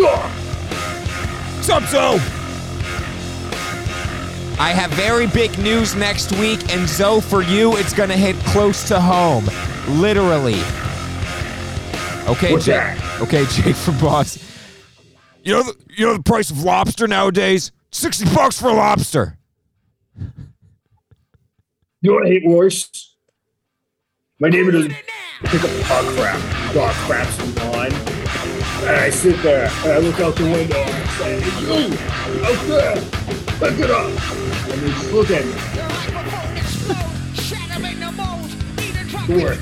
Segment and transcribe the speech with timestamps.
[0.00, 1.82] What's up?
[1.84, 2.18] Zoe?
[4.58, 8.88] I have very big news next week, and Zoe, for you, it's gonna hit close
[8.88, 9.44] to home,
[10.00, 10.60] literally.
[12.26, 12.76] Okay, What's Jake.
[12.76, 13.20] that?
[13.20, 14.38] Okay, Jake from Boss.
[15.44, 17.70] You know, the, you know the price of lobster nowadays?
[17.90, 19.36] Sixty bucks for a lobster.
[20.16, 20.24] You
[22.02, 23.14] know what I hate worse?
[24.40, 24.94] My neighbor doesn't
[25.44, 26.72] pick up dog crap.
[26.72, 28.01] Dog crap's in line.
[28.82, 31.72] And I sit there and I look out the window and I say, You
[32.44, 32.96] out there,
[33.60, 34.10] pick it up.
[34.70, 35.52] And they just look at me.
[39.40, 39.60] Work.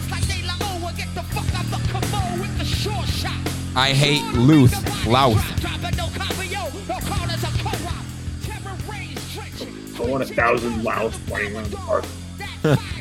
[3.77, 5.45] I hate Luth, Louth.
[10.01, 12.05] I want a thousand louds flying around the park.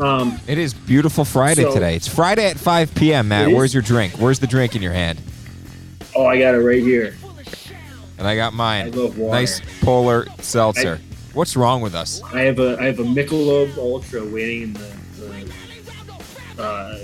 [0.00, 1.96] Um, It is beautiful Friday So- today.
[1.96, 3.28] It's Friday at 5 p.m.
[3.28, 4.14] Matt, where's your drink?
[4.18, 5.20] Where's the drink in your hand?
[6.14, 7.14] oh, I got it right here.
[8.18, 8.86] And I got mine.
[8.86, 9.34] I love water.
[9.38, 10.98] Nice polar seltzer.
[11.34, 12.22] What's wrong with us?
[12.32, 15.52] I have a I have a Michelob Ultra waiting in the,
[16.56, 16.98] the uh,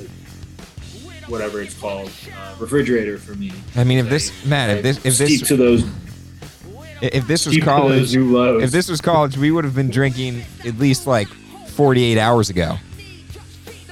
[1.28, 3.52] whatever it's called uh, refrigerator for me.
[3.76, 5.84] I mean, if this Matt, if this if this to those
[7.02, 9.90] if this was steep to those college, if this was college, we would have been
[9.90, 11.28] drinking at least like
[11.72, 12.76] 48 hours ago.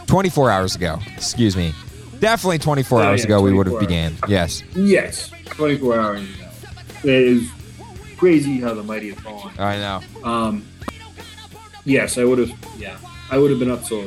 [0.06, 0.98] 24 hours ago.
[1.14, 1.72] Excuse me.
[2.18, 4.14] Definitely 24 Oh, hours yeah, ago we would have began.
[4.28, 4.62] Yes.
[4.74, 6.48] yes, 24 hours ago.
[7.04, 7.50] It is
[8.18, 9.54] crazy how the mighty have fallen.
[9.58, 10.00] I know.
[10.22, 10.66] Um,
[11.84, 12.52] yes, I would have.
[12.78, 12.98] Yeah,
[13.30, 14.04] I would have been up till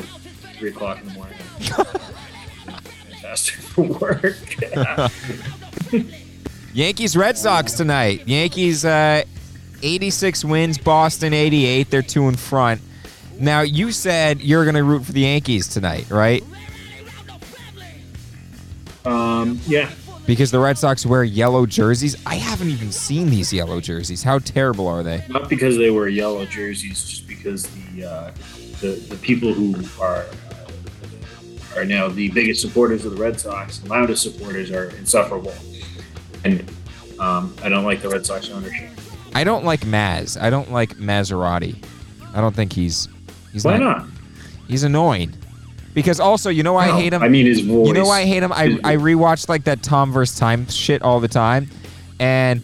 [0.57, 1.37] three o'clock in the morning.
[3.09, 4.37] Fantastic for work.
[6.73, 8.27] Yankees Red Sox tonight.
[8.27, 9.23] Yankees uh
[9.81, 11.89] 86 wins, Boston 88.
[11.89, 12.79] They're two in front.
[13.43, 16.41] Now, you said you're going to root for the Yankees tonight, right?
[19.03, 19.91] um, yeah,
[20.25, 22.15] Because the Red Sox wear yellow jerseys.
[22.25, 24.23] I haven't even seen these yellow jerseys.
[24.23, 25.25] How terrible are they?
[25.27, 28.31] not because they wear yellow jerseys, just because the uh,
[28.79, 30.25] the the people who are
[31.75, 35.53] are now the biggest supporters of the Red Sox, and loudest supporters, are insufferable,
[36.45, 36.63] and
[37.19, 38.89] um, I don't like the Red Sox ownership.
[39.35, 40.41] I don't like Maz.
[40.41, 41.83] I don't like Massarotti.
[42.33, 43.09] I don't think he's
[43.53, 44.07] he's Why not, not?
[44.67, 45.33] he's annoying.
[45.93, 47.21] Because also, you know why I No, hate him?
[47.21, 47.87] I mean, his voice.
[47.87, 48.51] You know why I hate him?
[48.51, 50.37] I, I rewatched like that Tom vs.
[50.39, 51.69] Time shit all the time,
[52.19, 52.63] and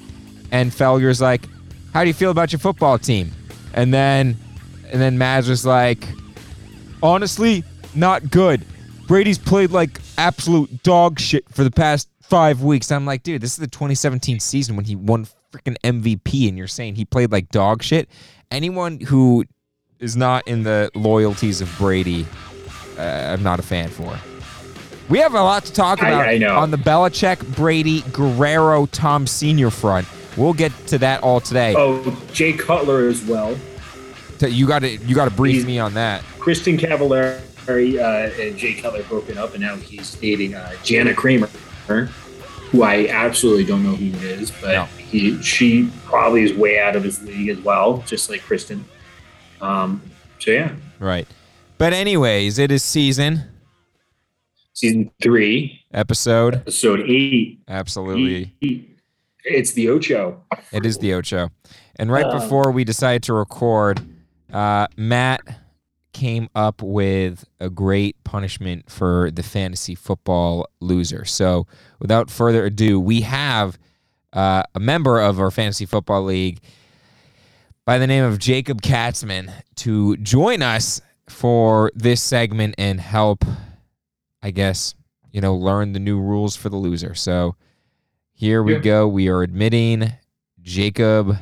[0.51, 1.47] and Felger's like,
[1.93, 3.31] "How do you feel about your football team?"
[3.75, 4.35] And then
[4.91, 6.07] and then Maz was like,
[7.03, 7.63] "Honestly,
[7.95, 8.65] not good.
[9.07, 13.51] Brady's played like absolute dog shit for the past five weeks." I'm like, dude, this
[13.51, 17.49] is the 2017 season when he won freaking MVP, and you're saying he played like
[17.49, 18.09] dog shit.
[18.51, 19.45] Anyone who
[19.99, 22.25] is not in the loyalties of Brady
[22.97, 23.01] uh,
[23.33, 24.17] I'm not a fan for.
[25.09, 26.57] We have a lot to talk about I know.
[26.57, 30.05] on the Belichick, Brady, Guerrero, Tom Senior front.
[30.37, 31.73] We'll get to that all today.
[31.77, 33.57] Oh, Jay Cutler as well.
[34.41, 36.21] You got to you got to brief He's- me on that.
[36.39, 41.47] Kristin Cavallari uh, and Jay Cutler broken up, and now he's dating uh, Jana Kramer,
[41.87, 44.85] who I absolutely don't know who it is, but No.
[44.97, 48.81] he she probably is way out of his league as well, just like Kristin.
[49.61, 50.01] Um,
[50.39, 51.27] so yeah, Right.
[51.77, 53.43] But anyways, it is season
[54.73, 56.55] season three, episode.
[56.55, 57.59] episode eight.
[57.67, 58.53] Absolutely.
[58.61, 58.97] Eight.
[59.43, 60.43] It's the Ocho.
[60.71, 61.49] It is the Ocho.
[61.97, 64.01] And right Um, before we decided to record,
[64.53, 65.41] uh, Matt
[66.13, 71.23] came up with a great punishment for the fantasy football loser.
[71.25, 71.67] So
[71.99, 73.77] without further ado, we have
[74.33, 76.59] uh, a member of our fantasy football league
[77.89, 83.43] by the name of Jacob Katzman to join us for this segment and help,
[84.43, 84.93] I guess,
[85.31, 87.15] you know, learn the new rules for the loser.
[87.15, 87.55] So
[88.31, 89.07] here we go.
[89.07, 90.13] We are admitting
[90.61, 91.35] Jacob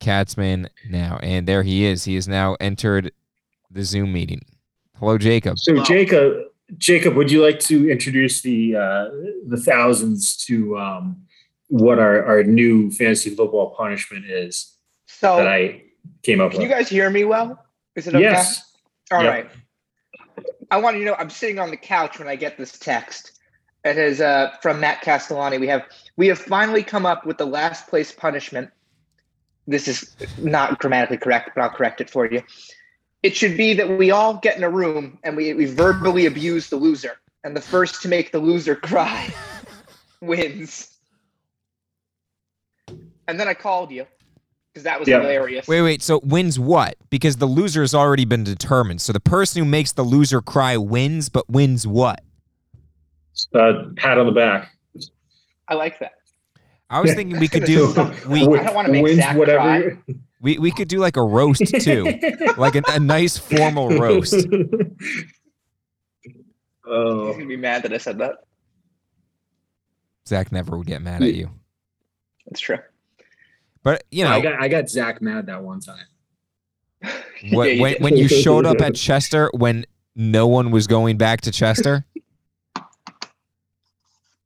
[0.00, 1.18] Katzman now.
[1.22, 2.04] And there he is.
[2.04, 3.12] He has now entered
[3.70, 4.40] the Zoom meeting.
[4.98, 5.58] Hello, Jacob.
[5.58, 6.44] So Jacob,
[6.78, 9.04] Jacob, would you like to introduce the uh,
[9.48, 11.26] the thousands to um,
[11.68, 14.73] what our, our new fantasy football punishment is
[15.18, 15.82] So, that I
[16.22, 17.64] came up can you guys hear me well?
[17.94, 18.22] Is it okay?
[18.22, 18.72] Yes.
[19.12, 19.30] All Yep.
[19.30, 19.50] right.
[20.70, 23.38] I want you to know I'm sitting on the couch when I get this text.
[23.84, 25.58] It is uh, from Matt Castellani.
[25.58, 25.84] We have
[26.16, 28.70] we have finally come up with the last place punishment.
[29.66, 32.42] This is not grammatically correct, but I'll correct it for you.
[33.22, 36.68] It should be that we all get in a room and we, we verbally abuse
[36.68, 39.32] the loser, and the first to make the loser cry
[40.20, 40.90] wins.
[43.28, 44.06] And then I called you
[44.74, 45.20] because that was Yeah.
[45.20, 45.68] hilarious.
[45.68, 46.02] Wait, wait.
[46.02, 46.96] So wins what?
[47.08, 49.00] Because the loser has already been determined.
[49.00, 52.20] So the person who makes the loser cry wins, but wins what?
[53.54, 54.70] Uh, pat on the back.
[55.68, 56.12] I like that.
[56.90, 57.86] I was thinking we could do
[58.28, 59.98] we I don't wanna make Wins Zach whatever.
[60.40, 62.04] we, we could do like a roast too,
[62.58, 64.34] like a, a nice formal roast.
[66.86, 67.28] Oh.
[67.28, 68.34] He's gonna be mad that I said that.
[70.28, 71.50] Zach never would get mad at you,
[72.46, 72.76] That's true.
[73.84, 76.04] But you know I got I got Zach mad that one time.
[77.52, 79.84] What, Yeah, when, when you showed up at Chester when
[80.16, 82.04] no one was going back to Chester?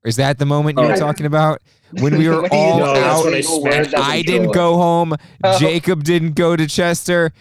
[0.04, 0.96] Is that the moment you were Oh.
[0.96, 1.60] talking about?
[1.92, 4.76] When we were all No, out I Single word smashed that the I didn't go
[4.76, 5.14] home.
[5.44, 5.58] Oh.
[5.58, 7.32] Jacob didn't go to Chester.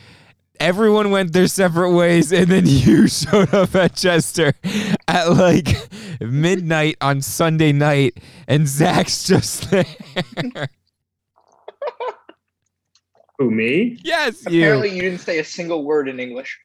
[0.59, 4.53] Everyone went their separate ways, and then you showed up at Chester
[5.07, 5.67] at like
[6.19, 8.17] midnight on Sunday night,
[8.47, 9.85] and Zach's just there.
[13.39, 13.97] Who me?
[14.03, 14.41] yes.
[14.45, 16.59] Apparently, you didn't say a single word in English.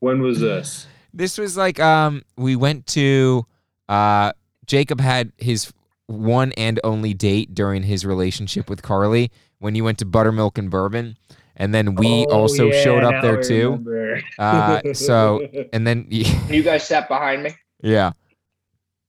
[0.00, 0.86] When was this?
[1.12, 3.46] This was like um we went to
[3.88, 4.32] uh
[4.66, 5.72] Jacob had his
[6.06, 10.70] one and only date during his relationship with Carly when you went to Buttermilk and
[10.70, 11.16] Bourbon.
[11.56, 14.20] And then we Oh, also yeah, showed up there I too.
[14.38, 15.40] Uh, so-
[15.72, 17.50] And then You guys sat behind me.
[17.82, 18.12] yeah.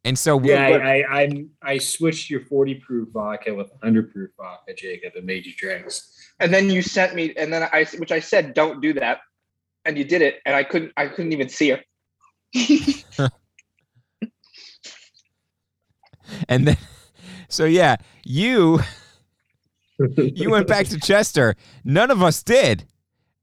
[0.08, 4.32] And so yeah, I, I I I switched your 40 proof vodka with 100 proof
[4.38, 6.14] vodka, Jacob, and made you drinks.
[6.40, 9.22] and then you sent me and then i which i said don't do that
[9.86, 11.82] and you did it and i couldn't i couldn't even see her
[16.48, 16.78] and then
[17.50, 18.80] so yeah, you
[20.18, 21.56] you went back to Chester.
[21.84, 22.86] None of us did.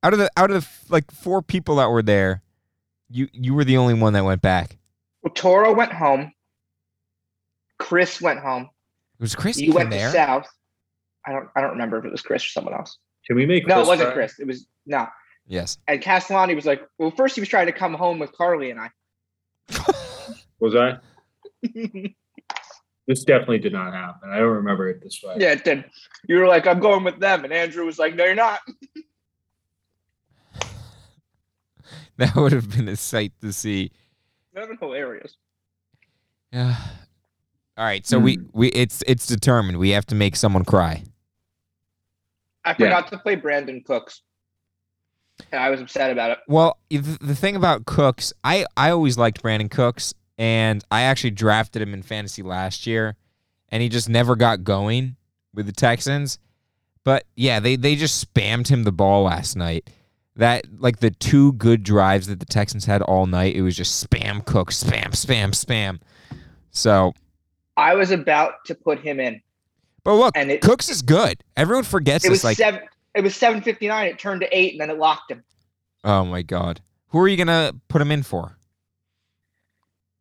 [0.02, 2.42] Out of the out of the like four people that were there,
[3.08, 4.76] you you were the only one that went back.
[5.22, 6.32] well toro went home
[7.78, 8.62] chris went home
[9.18, 10.08] It Was Chris you went there?
[10.08, 10.48] to south
[11.26, 13.66] i don't i don't remember if it was chris or someone else Can we make
[13.66, 14.14] no it wasn't try?
[14.14, 15.06] chris it was no
[15.46, 15.78] Yes.
[15.88, 18.80] and castellani was like well first he was trying to come home with carly and
[18.80, 18.90] i
[20.60, 20.98] Was I?
[23.06, 24.30] This definitely did not happen.
[24.30, 25.36] I don't remember it this way.
[25.38, 25.84] yeah it did
[26.26, 28.60] you were like i'm going with them and andrew was like no you're not
[32.16, 33.90] That would have been a sight to see.
[34.54, 35.36] that was hilarious
[36.52, 36.76] Yeah.
[37.76, 38.46] All right, so we hmm.
[38.52, 39.78] we it's it's determined.
[39.78, 41.02] We have to make someone cry.
[42.64, 44.22] i forgot to play brandin cooks
[45.50, 49.18] and i was upset about it Well, the, the thing about Cooks, I I always
[49.18, 53.16] liked Brandin Cooks, and I actually drafted him in fantasy last year,
[53.70, 55.16] and he just never got going
[55.52, 56.38] with the Texans.
[57.02, 59.90] But yeah, they they just spammed him the ball last night.
[60.36, 64.08] That like the two good drives that the Texans had all night, it was just
[64.08, 66.00] spam Cooks, spam, spam, spam.
[66.70, 67.14] So,
[67.76, 69.40] i was about to put him in
[70.04, 71.42] but look, and it, Cooks is good.
[71.56, 72.40] Everyone forgets it this.
[72.40, 72.80] was Like, seven
[73.14, 75.42] it was 759 it turned to eight and then it locked him
[76.04, 78.56] oh my god, who are you gonna put him in for?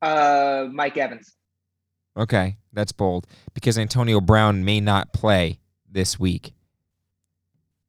[0.01, 1.33] uh mike evans
[2.15, 5.57] Okay, that's bold because Antonio Brown may not play
[5.89, 6.53] this week.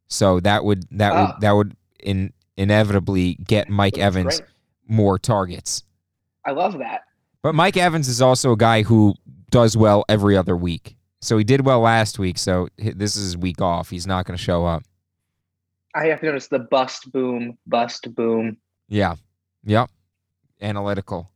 [0.09, 1.27] So that would that Ah.
[1.27, 4.51] would that would in, inevitably get Mike That's Evans great.
[4.89, 5.83] more targets.
[6.47, 7.03] i love that
[7.43, 9.15] But Mike Evans is also a guy who
[9.55, 10.97] does well every other week.
[11.21, 13.89] So he did well last week, so this is his week off.
[13.89, 14.83] He's not going to show up.
[15.95, 18.57] i have to notice the bust boom bust boom
[18.89, 19.15] Yeah.
[19.65, 19.91] Yep.
[20.61, 21.31] Analytical.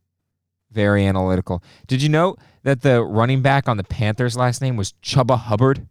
[0.72, 1.62] Very analytical.
[1.86, 2.34] Did you know
[2.64, 5.86] that the running back on the Panthers last name was Chuba Hubbard?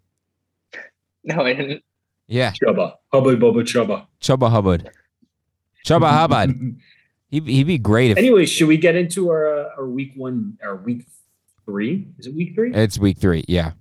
[1.23, 1.81] no i didn't
[2.27, 2.95] Yeah, Chubba.
[3.13, 4.05] Hubba bubba chubba.
[4.21, 4.89] Chuba Hubbard.
[5.85, 6.75] Chuba Hubbard.
[7.29, 10.57] He'd, he'd be great if Anyway, should we get into our uh, our week one
[10.63, 11.05] or week
[11.67, 12.07] three?
[12.17, 12.73] Is it week three?
[12.73, 13.43] it's week three.
[13.47, 13.73] Yeah.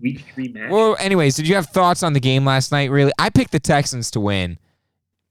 [0.00, 0.70] week three match.
[0.70, 2.90] Well, anyways, did you have thoughts on the game last night?
[2.90, 4.58] Really, I picked the Texans to win,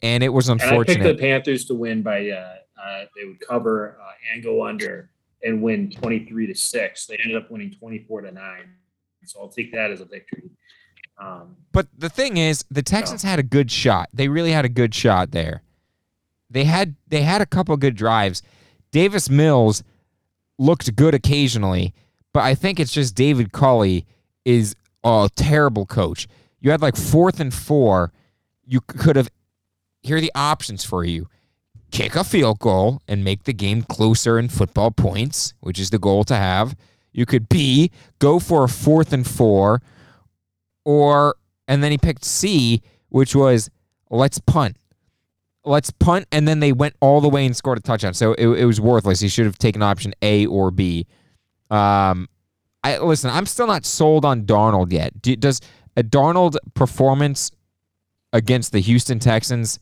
[0.02, 1.16] and it was and I picked the.
[1.16, 5.12] Panthers to win by uh, uh, they would cover uh, and go under
[5.44, 7.06] and win twenty three to six.
[7.06, 8.72] They ended up winning twenty four to nine.
[9.26, 10.52] So I'll take that as a victory.
[11.18, 14.10] Um, But the thing is, the Texans had a good shot.
[14.14, 15.64] They really had a good shot there.
[16.50, 18.44] They had they had a couple good drives.
[18.92, 19.84] Davis Mills
[20.58, 21.94] looked good occasionally,
[22.34, 24.06] but I think it's just David Culley
[24.44, 26.28] is a terrible coach.
[26.60, 28.12] You had like fourth and four.
[28.66, 29.30] You could have
[30.02, 31.28] here are the options for you.
[31.92, 36.00] Kick a field goal and make the game closer in football points, which is the
[36.00, 36.76] goal to have.
[37.12, 39.82] You could B, go for a fourth and four,
[40.84, 41.36] or
[41.68, 43.70] and then he picked C, which was
[44.10, 44.78] let's punt.
[45.66, 48.14] Let's punt, and then they went all the way and scored a touchdown.
[48.14, 49.20] So it, it was worthless.
[49.20, 51.08] He should have taken option A or B.
[51.72, 52.30] Um,
[52.84, 53.32] I listen.
[53.32, 55.22] I'm still not sold on Darnold yet.
[55.22, 55.62] Do, does
[55.98, 57.52] a Darnold performance
[58.32, 59.80] against the Houston Texans,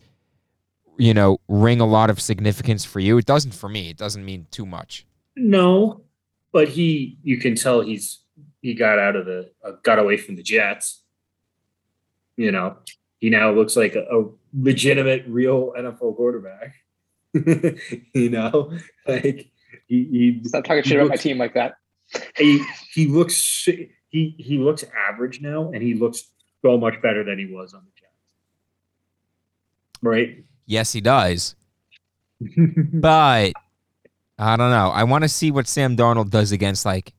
[0.98, 3.18] you know, ring a lot of significance for you?
[3.18, 3.90] It doesn't for me.
[3.90, 5.06] It doesn't mean too much.
[5.36, 6.02] No,
[6.54, 8.20] but he you can tell he's
[8.62, 11.02] he got out of the uh, got away from the Jets.
[12.38, 12.78] You know,
[13.20, 16.76] he now looks like a, a legitimate, real NFL quarterback.
[17.34, 18.72] you know,
[19.08, 19.50] like
[19.88, 21.76] he, he Stop talking he shit about my team like that.
[22.38, 23.68] he he looks
[24.10, 26.30] he he looks average now, and he looks
[26.62, 28.12] so much better than he was on the Jets.
[30.02, 30.44] Right.
[30.66, 31.56] Yes, he does.
[32.94, 33.54] But
[34.38, 34.90] I don't know.
[34.90, 37.14] I want to see what Sam Darnold does against like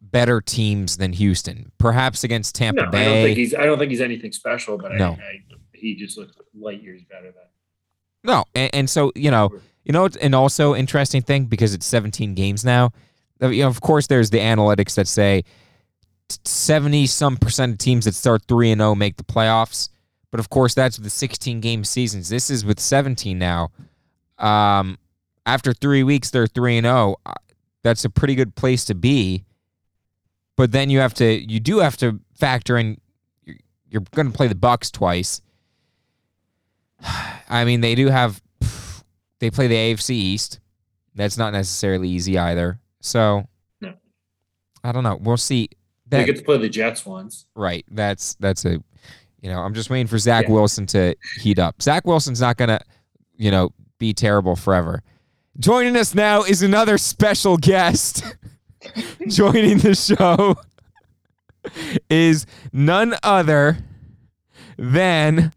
[0.00, 1.72] better teams than Houston.
[1.78, 4.92] Perhaps against Tampa no, I don't think he's I don't think he's anything special, but
[4.92, 5.10] No.
[5.10, 5.40] I, I,
[5.76, 7.44] he just looks light years better than.
[8.24, 9.50] No, and, and so you know,
[9.84, 12.90] you know, and also interesting thing because it's 17 games now.
[13.42, 15.44] uh, You know, of course, there's the analytics that say
[16.44, 19.88] 70 some percent of teams that start three and zero make the playoffs.
[20.32, 22.28] But of course, that's with the 16 game seasons.
[22.28, 23.68] This is with 17 now.
[24.38, 24.98] Um,
[25.46, 27.16] after three weeks, they're three and zero.
[27.24, 27.32] Uh,
[27.82, 29.44] That's a pretty good place to be.
[30.56, 33.00] But then you have to, you do have to factor in.
[33.44, 33.56] You're,
[33.88, 35.40] you're going to play the Bucks twice.
[37.48, 38.40] I mean, they do have.
[39.38, 40.60] They play the AFC East.
[41.14, 42.78] That's not necessarily easy either.
[43.00, 43.44] So,
[43.80, 43.94] No.
[44.82, 45.16] I don't know.
[45.20, 45.68] We'll see.
[46.08, 47.46] They get to play the Jets once.
[47.54, 47.84] right.
[47.90, 48.82] That's that's a.
[49.42, 50.52] You know, I'm just waiting for Zach Yeah.
[50.54, 51.80] Wilson to heat up.
[51.82, 52.80] Zach Wilson's not gonna,
[53.36, 55.02] you know, be terrible forever.
[55.58, 58.24] Joining us now is another special guest.
[59.28, 60.56] Joining the show
[62.10, 63.78] is none other
[64.78, 65.52] than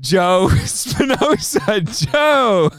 [0.00, 1.80] Joe Spinoza.
[1.82, 2.70] Joe,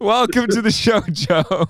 [0.00, 1.66] welcome to the show, Joe.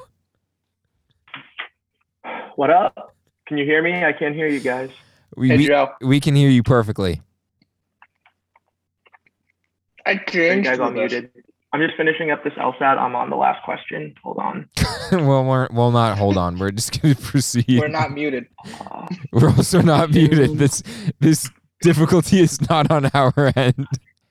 [2.57, 3.15] What up?
[3.47, 4.05] Can you hear me?
[4.05, 4.91] I can't hear you guys.
[5.37, 7.21] We, Hey we, Joe, we can hear you perfectly.
[10.05, 10.65] I You cringed.
[10.65, 11.31] guys all muted.
[11.73, 12.97] I'm just finishing up this LSAT.
[12.99, 14.15] I'm on the last question.
[14.23, 14.69] Hold on.
[15.13, 16.59] well, we're, we'll not hold on.
[16.59, 17.81] We're just going to proceed.
[17.81, 18.47] We're not muted.
[19.33, 20.59] We're also not muted.
[20.59, 20.83] This
[21.21, 21.51] this
[21.83, 23.87] difficulty is not on our end.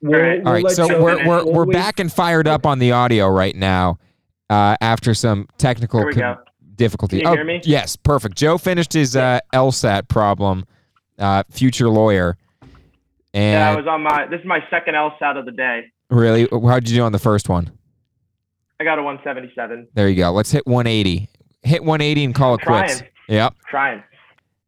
[0.10, 0.38] We'll- right.
[0.40, 3.28] we'll All right, so we're we're We'll we're back and fired up on the audio
[3.28, 3.98] right now.
[4.50, 6.38] Uh, after some technical here we con-
[6.76, 7.18] difficulty.
[7.18, 7.62] Can you oh, hear me?
[7.64, 8.36] yes, perfect.
[8.36, 10.66] Joe finished his uh, LSAT problem.
[11.18, 12.38] Uh, future lawyer.
[13.34, 14.28] Yeah, I was on my.
[14.28, 15.92] This is my second LSAT of the day.
[16.10, 17.72] really, how'd you do on the first one?
[18.80, 19.88] I got a 177.
[19.94, 20.32] There you go.
[20.32, 21.30] Let's hit 180.
[21.64, 22.86] Hit 180 and call it Trying.
[22.86, 23.04] quits.
[23.30, 23.56] Yep.
[23.70, 24.04] Trying.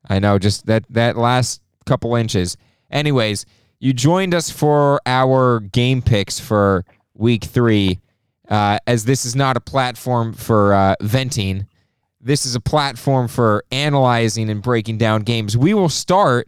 [0.10, 2.58] I know, just that that last couple inches.
[2.89, 3.46] Anyways,
[3.80, 8.00] you joined us for our game picks for week three.
[8.50, 11.68] Uh, as this is not a platform for uh, venting,
[12.22, 15.58] this is a platform for analyzing and breaking down games.
[15.58, 16.48] We will start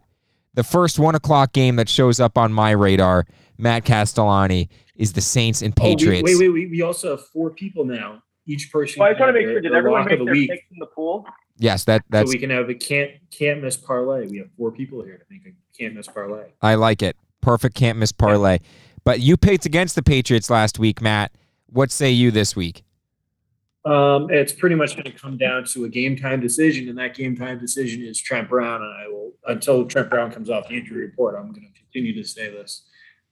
[0.54, 3.26] the first one o'clock game that shows up on my radar.
[3.58, 6.22] Matt Castellani is the Saints and Oh, we- Patriots.
[6.24, 6.70] wait, wait, wait.
[6.70, 8.22] We also have four people now.
[8.46, 8.98] Each person.
[9.00, 9.60] Well, I just want to make sure.
[9.60, 11.24] Did everyone make of their week, picks in the pool?
[11.60, 14.26] Yes, that so we can have a can't can't miss parlay.
[14.26, 16.46] We have four people here to make a can't miss parlay.
[16.62, 17.16] I like it.
[17.42, 18.58] Perfect can't miss parlay.
[19.04, 21.32] But you picked against the Patriots last week, Matt.
[21.66, 22.82] What say you this week?
[23.84, 27.14] Um, it's pretty much going to come down to a game time decision, and that
[27.14, 28.82] game time decision is Trent Brown.
[28.82, 32.14] And I will until Trent Brown comes off the injury report, I'm going to continue
[32.14, 32.86] to say this.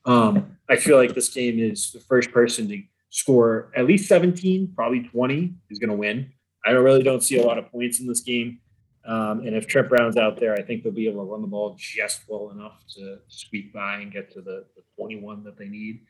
[0.04, 4.72] Um, I feel like this game is the first person to score at least 17,
[4.74, 6.30] probably 20 is going to win.
[6.68, 8.60] I don't really don't see a lot of points in this game.
[9.06, 11.48] Um, and if Trent Brown's out there, I think they'll be able to run the
[11.48, 15.66] ball just well enough to squeak by and get to the, the 21 that they
[15.66, 16.00] need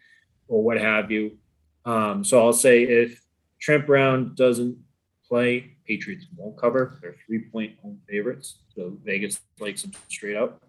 [0.48, 1.38] or what have you.
[1.84, 3.22] Um, so I'll say if
[3.60, 4.76] Trent Brown doesn't
[5.28, 6.98] play, Patriots won't cover.
[7.00, 8.62] They're three point home favorites.
[8.74, 10.60] So Vegas likes them straight up.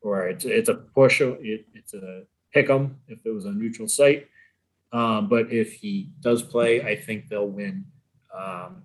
[0.00, 2.22] Or it's, it's a push, it, it's a
[2.54, 4.28] pick 'em if it was a neutral site.
[4.92, 7.84] Um, but if he does play, I think they'll win.
[8.34, 8.82] Um,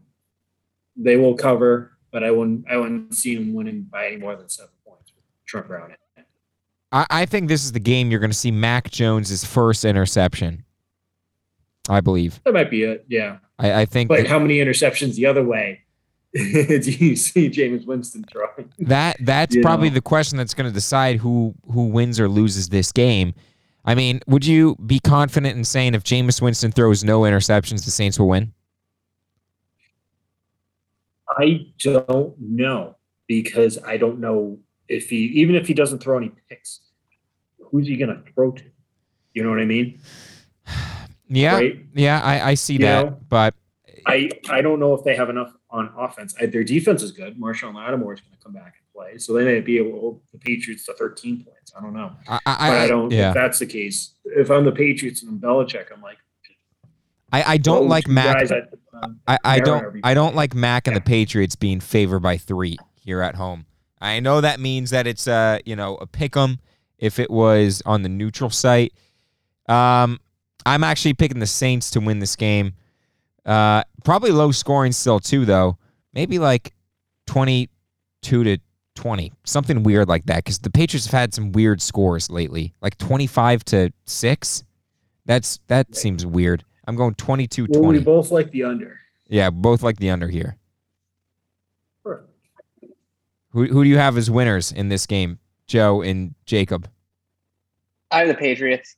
[1.03, 4.49] they will cover, but I wouldn't I wouldn't see them winning by any more than
[4.49, 6.25] seven points with Trent Brown in it.
[6.91, 10.65] I, I think this is the game you're going to see Mac Jones's first interception.
[11.89, 12.39] I believe.
[12.45, 13.37] That might be it, yeah.
[13.57, 15.81] I, I think But that how many interceptions the other way
[16.33, 18.71] do you see Jameis Winston throwing?
[18.79, 19.95] that that's you probably know.
[19.95, 23.33] the question that's going to decide who who wins or loses this game.
[23.83, 27.91] I mean, would you be confident in saying if Jameis Winston throws no interceptions, the
[27.91, 28.53] Saints will win?
[31.41, 32.95] I don't know
[33.27, 36.81] because I don't know if he even if he doesn't throw any picks,
[37.69, 38.63] who's he gonna throw to?
[39.33, 39.99] You know what I mean?
[41.33, 41.85] Yeah, Right?
[41.93, 43.17] yeah, I, I see You that, know?
[43.29, 43.55] but
[44.05, 46.35] I I don't know if they have enough on offense.
[46.41, 47.39] I, their defense is good.
[47.39, 49.99] Marshon Lattimore is going to come back and play, so they may be able to
[50.01, 51.71] hold the Patriots to 13 points.
[51.77, 53.09] I don't know, I, but I, I, don't.
[53.11, 56.17] Yeah, If that's the case, if I'm the Patriots and I'm Belichick, I'm like,
[57.31, 58.37] I, I don't like Mac.
[58.37, 58.51] guys
[58.93, 62.77] um, I, I don't I don't like Mac and the Patriots being favored by three
[62.95, 63.65] here at home.
[64.01, 66.59] I know that means that it's uh you know a pick 'em
[66.97, 68.93] if it was on the neutral site.
[69.67, 70.19] Um,
[70.65, 72.73] I'm actually picking the Saints to win this game.
[73.45, 75.77] Uh, probably low scoring still too though.
[76.13, 76.73] Maybe like
[77.25, 77.69] twenty
[78.21, 78.57] two to
[78.95, 80.37] twenty, something weird like that.
[80.37, 84.63] Because the Patriots have had some weird scores lately, like twenty five to six.
[85.25, 86.63] That's that seems weird.
[86.87, 87.99] I'm going 22 well, we 20.
[87.99, 88.99] both like the under.
[89.27, 90.57] Yeah, both like the under here.
[92.03, 92.29] Perfect.
[93.51, 96.89] Who who do you have as winners in this game, Joe and Jacob?
[98.09, 98.97] I have the Patriots.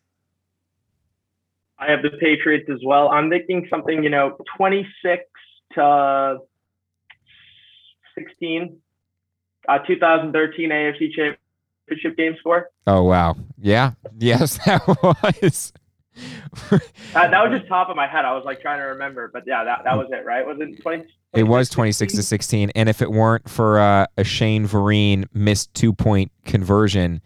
[1.77, 3.09] I have the Patriots as well.
[3.09, 5.23] I'm thinking something, you know, 26
[5.73, 6.37] to
[8.15, 8.77] 16.
[9.67, 12.69] Uh, 2013 AFC Championship game score.
[12.85, 14.85] Oh wow, yeah, yes, that
[15.41, 15.71] was.
[17.13, 18.25] That, that was just top of my head.
[18.25, 20.45] I was like trying to remember, but yeah, that, that was it, right?
[20.45, 21.05] Was it 20?
[21.33, 25.73] it was 26 to 16, and if it weren't for uh, a Shane Vereen missed
[25.73, 27.21] two point conversion,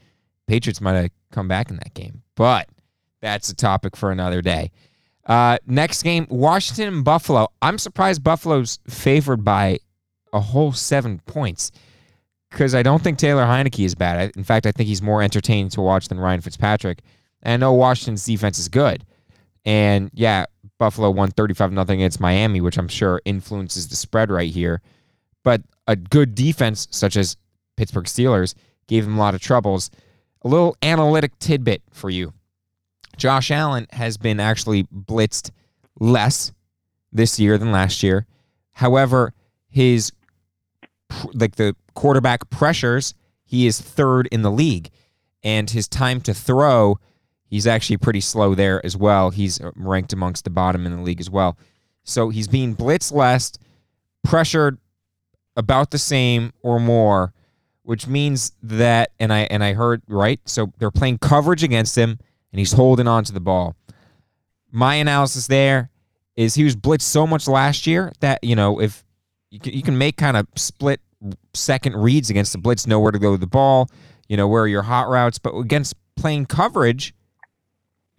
[0.47, 2.23] Patriots might have come back in that game.
[2.35, 2.69] But
[3.21, 4.71] that's a topic for another day.
[5.25, 7.49] Uh, next game, Washington and Buffalo.
[7.61, 9.79] I'm surprised Buffalo's favored by
[10.31, 11.71] a whole seven points
[12.49, 14.17] because I don't think Taylor Heinicke is bad.
[14.17, 17.01] I, in fact, I think he's more entertaining to watch than Ryan Fitzpatrick.
[17.43, 19.05] And I know Washington's defense is good.
[19.65, 20.45] And yeah,
[20.79, 24.81] Buffalo won 35 nothing against Miami, which I'm sure influences the spread right here.
[25.43, 27.37] But a good defense, such as
[27.75, 28.53] Pittsburgh Steelers,
[28.87, 29.89] gave them a lot of troubles.
[30.43, 32.33] A little analytic tidbit for you.
[33.17, 35.51] Josh Allen has been actually blitzed
[35.99, 36.51] less
[37.11, 38.25] this year than last year.
[38.73, 39.33] However,
[39.69, 40.11] his
[41.33, 43.13] like the quarterback pressures,
[43.43, 44.89] he is third in the league,
[45.43, 46.99] and his time to throw,
[47.49, 49.31] he's actually pretty slow there as well.
[49.31, 51.57] He's uh, ranked amongst the bottom in the league as well.
[52.03, 53.53] So he's being blitzed less,
[54.23, 54.77] pressured
[55.55, 57.33] about the same or more,
[57.83, 60.39] which means that and I and I heard right.
[60.45, 62.19] So they're playing coverage against him,
[62.51, 63.75] and he's holding on to the ball.
[64.71, 65.89] My analysis there
[66.35, 69.03] is he was blitzed so much last year that you know if
[69.49, 71.01] you can, you can make kind of split
[71.53, 73.89] second reads against the blitz, know where to go with the ball,
[74.27, 77.13] you know where are your hot routes, but against playing coverage,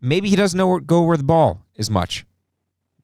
[0.00, 2.24] maybe he doesn't know where go where the ball is much.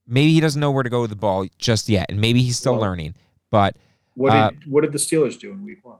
[0.06, 2.56] Maybe he doesn't know where to go with the ball just yet, and maybe he's
[2.58, 3.14] still Well- learning.
[3.50, 3.76] But
[4.16, 5.98] What Uh, did what did the Steelers do in Week One?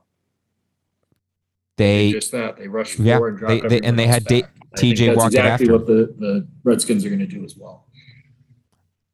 [1.77, 4.41] they just that they rushed Yeah, forward, and they- dropped they- and they had Da-
[4.43, 4.51] back.
[4.73, 7.43] I think TJ that's walk exactly after what the the Redskins are going to do
[7.43, 7.85] as well.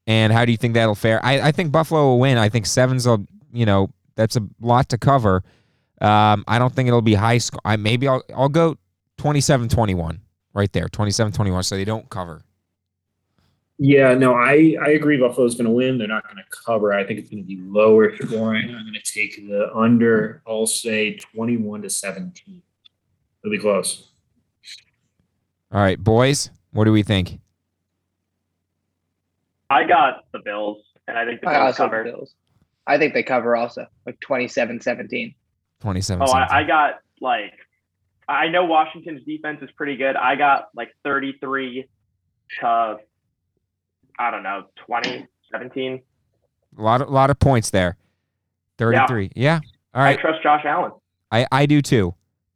[0.07, 1.23] And how do you think that'll fare?
[1.25, 2.37] I, I think Buffalo will win.
[2.37, 5.43] I think seven's a you know that's a lot to cover.
[5.99, 7.61] Um, I don't think it'll be high score.
[7.65, 8.75] I maybe I'll I'll go
[9.17, 10.19] 27-21
[10.53, 12.43] right there, 27-21 so they don't cover.
[13.83, 15.17] Yeah, no, I I agree.
[15.17, 15.97] Buffalo's going to win.
[15.97, 16.93] They're not going to cover.
[16.93, 18.65] I think it's going to be lower scoring.
[18.65, 20.43] I'm going to take the under.
[20.47, 22.61] I'll say 21 to 17.
[23.43, 24.11] It'll be close.
[25.71, 27.39] All right, boys, what do we think?
[29.71, 32.03] I got the Bills, and I think the Bills also cover.
[32.03, 32.35] the Bills.
[32.85, 35.33] I think they cover also, like 27-17.
[35.79, 37.53] 27 Oh, I, I got like,
[38.31, 40.15] I know Washington's defense is pretty good.
[40.15, 41.87] I got like 33
[42.61, 42.97] to,
[44.19, 46.01] I don't know, 20, 17.
[46.77, 47.97] a lot of lot of points there.
[48.77, 49.31] 33.
[49.35, 49.59] Yeah.
[49.93, 50.17] All right.
[50.17, 50.91] I trust Josh Allen.
[51.31, 52.15] I, I do too.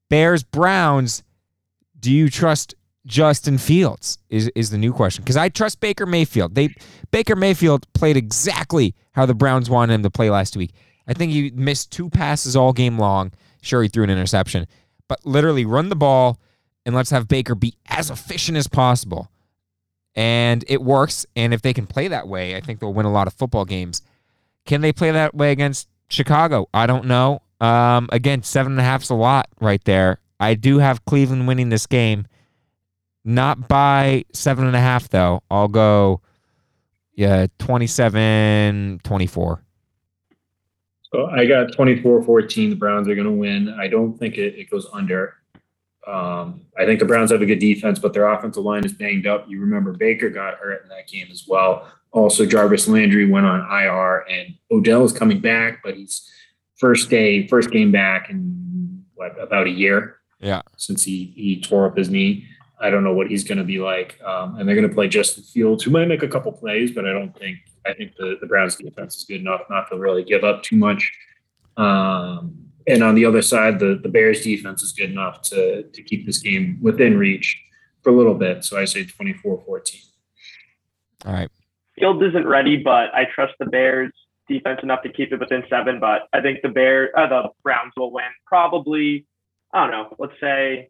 [0.09, 1.23] Bears Browns.
[1.99, 4.17] Do you trust Justin Fields?
[4.29, 6.55] Is is the new question because I trust Baker Mayfield.
[6.55, 6.75] They
[7.11, 10.71] Baker Mayfield played exactly how the Browns wanted him to play last week.
[11.07, 13.31] I think he missed two passes all game long.
[13.61, 14.67] Sure, he threw an interception,
[15.07, 16.39] but literally run the ball
[16.85, 19.29] and let's have Baker be as efficient as possible.
[20.15, 21.25] And it works.
[21.35, 23.65] And if they can play that way, I think they'll win a lot of football
[23.65, 24.01] games.
[24.65, 26.67] Can they play that way against Chicago?
[26.73, 27.41] I don't know.
[27.59, 30.19] Um, again, seven and a half's a lot right there.
[30.39, 32.27] I do have Cleveland winning this game.
[33.23, 35.41] Not by seven and a half, though.
[35.49, 36.21] I'll go
[37.15, 39.63] yeah, 27 24.
[41.15, 42.71] So I got 24-14.
[42.71, 43.69] The Browns are going to win.
[43.79, 45.35] I don't think it, it goes under.
[46.05, 49.25] Um, I think the Browns have a good defense, but their offensive line is banged
[49.25, 49.45] up.
[49.47, 51.87] You remember Baker got hurt in that game as well.
[52.11, 56.29] Also, Jarvis Landry went on IR, and Odell is coming back, but he's
[56.75, 60.63] first day, first game back in what about a year Yeah.
[60.75, 62.45] since he he tore up his knee.
[62.81, 65.07] I don't know what he's going to be like, um, and they're going to play
[65.07, 68.37] Justin Fields, who might make a couple plays, but I don't think I think the
[68.39, 71.11] the Browns defense is good enough not to really give up too much.
[71.77, 76.03] Um, and on the other side, the the Bears defense is good enough to to
[76.03, 77.61] keep this game within reach
[78.03, 78.63] for a little bit.
[78.63, 80.05] So I say 24-14.
[81.25, 81.49] All right.
[81.97, 84.13] Field isn't ready, but I trust the Bears
[84.47, 85.99] defense enough to keep it within seven.
[85.99, 88.25] But I think the Bears, uh, the Browns will win.
[88.45, 89.25] Probably,
[89.73, 90.15] I don't know.
[90.19, 90.89] Let's say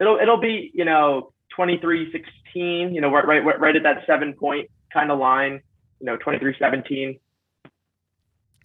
[0.00, 2.24] it'll it'll be you know 23-16.
[2.54, 5.60] You know, right right right at that seven point kind of line.
[6.00, 7.18] You know, 23-17.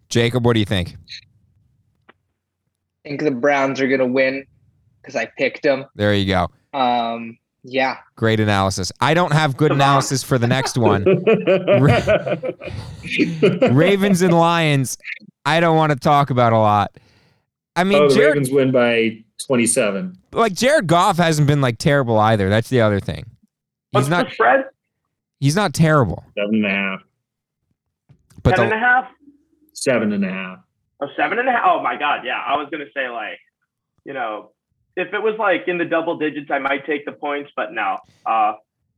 [0.10, 0.96] Jacob, what do you think?
[2.10, 4.46] I think the Browns are gonna win
[5.02, 5.86] because I picked them.
[5.96, 6.48] There you go.
[6.78, 8.92] Um, yeah, Great analysis.
[9.02, 11.04] I don't have good analysis for the next one.
[13.76, 14.98] Ravens and Lions.
[15.46, 16.92] I don't want to talk about a lot.
[17.76, 20.18] I mean, oh, the Jared, Ravens win by 27.
[20.32, 22.50] like Jared Goff hasn't been like terrible either.
[22.50, 23.26] That's the other thing.
[23.92, 24.28] What's He's not.
[24.28, 24.66] the spread?
[25.40, 26.24] He's not terrible.
[26.38, 27.02] Seven and a half.
[28.46, 29.06] But seven the, and a half.
[29.74, 30.60] Seven and a half.
[31.02, 31.64] Oh, seven and a half.
[31.66, 32.40] Oh my God, yeah.
[32.46, 33.38] I was gonna say like,
[34.06, 34.52] you know,
[34.96, 37.98] if it was like in the double digits, I might take the points, but no.
[38.26, 38.54] Uh,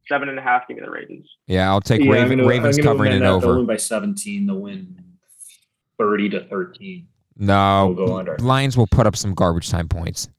[0.08, 0.68] seven and a half.
[0.68, 1.28] Give me the Ravens.
[1.48, 3.26] yeah, I'll take Yeah, Raven, gonna- Ravens I'm covering it that.
[3.26, 3.58] They'll over.
[3.58, 4.46] win by 17.
[4.46, 4.96] They'll win
[5.98, 7.08] 30 to 13.
[7.40, 8.38] No, We'll go under.
[8.40, 10.30] Lions will put up some garbage time points.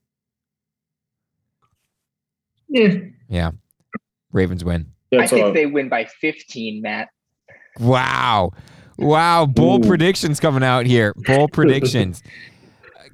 [2.69, 2.95] Yeah.
[3.29, 3.51] Yeah.
[4.33, 4.93] Ravens win.
[5.11, 7.09] That's I think they win by 15, Matt.
[7.81, 8.53] Wow.
[8.99, 9.47] Wow.
[9.47, 9.89] Bold Ooh.
[9.89, 11.15] predictions coming out here.
[11.15, 12.23] Bold predictions.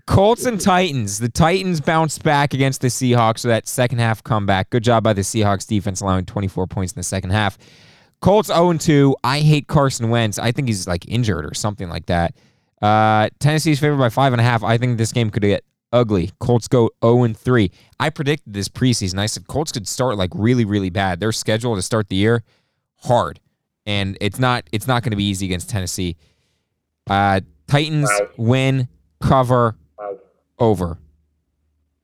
[0.07, 1.19] Colts and Titans.
[1.19, 4.71] The Titans bounced back against the Seahawks with that second half comeback.
[4.71, 7.57] Good job by the Seahawks defense allowing 24 points in the second half.
[8.21, 9.17] Colts 0 2.
[9.23, 10.39] I hate Carson Wentz.
[10.39, 12.35] I think he's like injured or something like that.
[12.83, 14.63] Uh, Tennessee's favored by five and a half.
[14.63, 16.33] I think this game could get ugly.
[16.39, 17.71] Colts go 0 3.
[18.01, 19.19] I predicted this preseason.
[19.19, 21.21] I said Colts could start like really, really bad.
[21.21, 22.43] Their schedule to start the year
[23.05, 23.41] hard,
[23.87, 24.65] and it's not.
[24.73, 26.17] It's not going to be easy against Tennessee.
[27.09, 28.29] Uh, Titans Wow.
[28.37, 28.89] win,
[29.21, 30.19] cover, Wow.
[30.59, 30.99] over.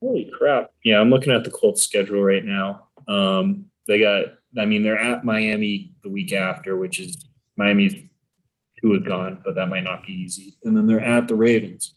[0.00, 0.72] Holy crap.
[0.84, 2.86] Yeah, I'm looking at the Colts schedule right now.
[3.08, 4.24] Um, they got,
[4.58, 8.08] I mean, they're at Miami the week after, which is Miami's two
[8.82, 10.56] who is gone, but that might not be easy.
[10.64, 11.94] And then they're at the Ravens.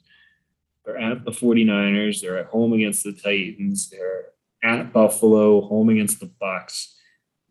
[0.85, 2.19] They're at the 49ers.
[2.21, 3.89] They're at home against the Titans.
[3.89, 4.25] They're
[4.63, 6.95] at Buffalo, home against the Bucks.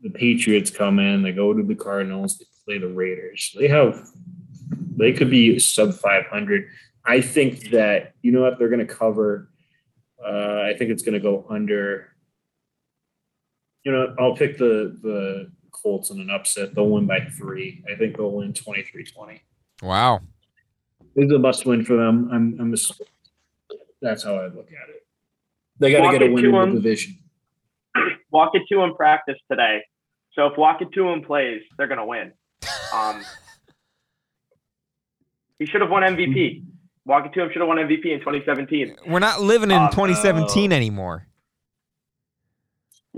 [0.02, 3.54] The Patriots come in, they go to the Cardinals, they play the Raiders.
[3.58, 4.08] They have,
[4.96, 6.68] they could be sub 500.
[7.04, 9.50] I think that, you know what, they're going to cover.
[10.24, 12.08] Uh, I think it's going to go under.
[13.84, 16.74] You know, I'll pick the the Colts in an upset.
[16.74, 17.82] They'll win by three.
[17.92, 19.40] I think they'll win 23-20.
[19.82, 20.20] Wow.
[21.16, 22.28] This is a must win for them.
[22.32, 23.00] I'm I'm just,
[24.00, 25.06] that's how I look at it.
[25.78, 27.18] They got to get a win in the division.
[28.30, 28.78] Walk it division.
[28.78, 29.82] Walkatuum practice today.
[30.34, 32.32] So if Walkatuum plays, they're gonna win.
[32.94, 33.22] Um,
[35.58, 36.64] he should have won MVP.
[37.08, 38.96] Walkatuum should have won MVP in 2017.
[39.06, 41.26] We're not living in Um, 2017 anymore.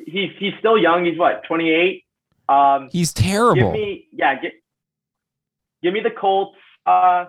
[0.06, 1.04] He's he's still young.
[1.04, 2.04] He's what 28.
[2.48, 3.72] Um, He's give terrible.
[3.72, 4.40] me yeah.
[4.40, 4.52] Give,
[5.82, 6.58] give me the Colts.
[6.84, 7.26] Uh,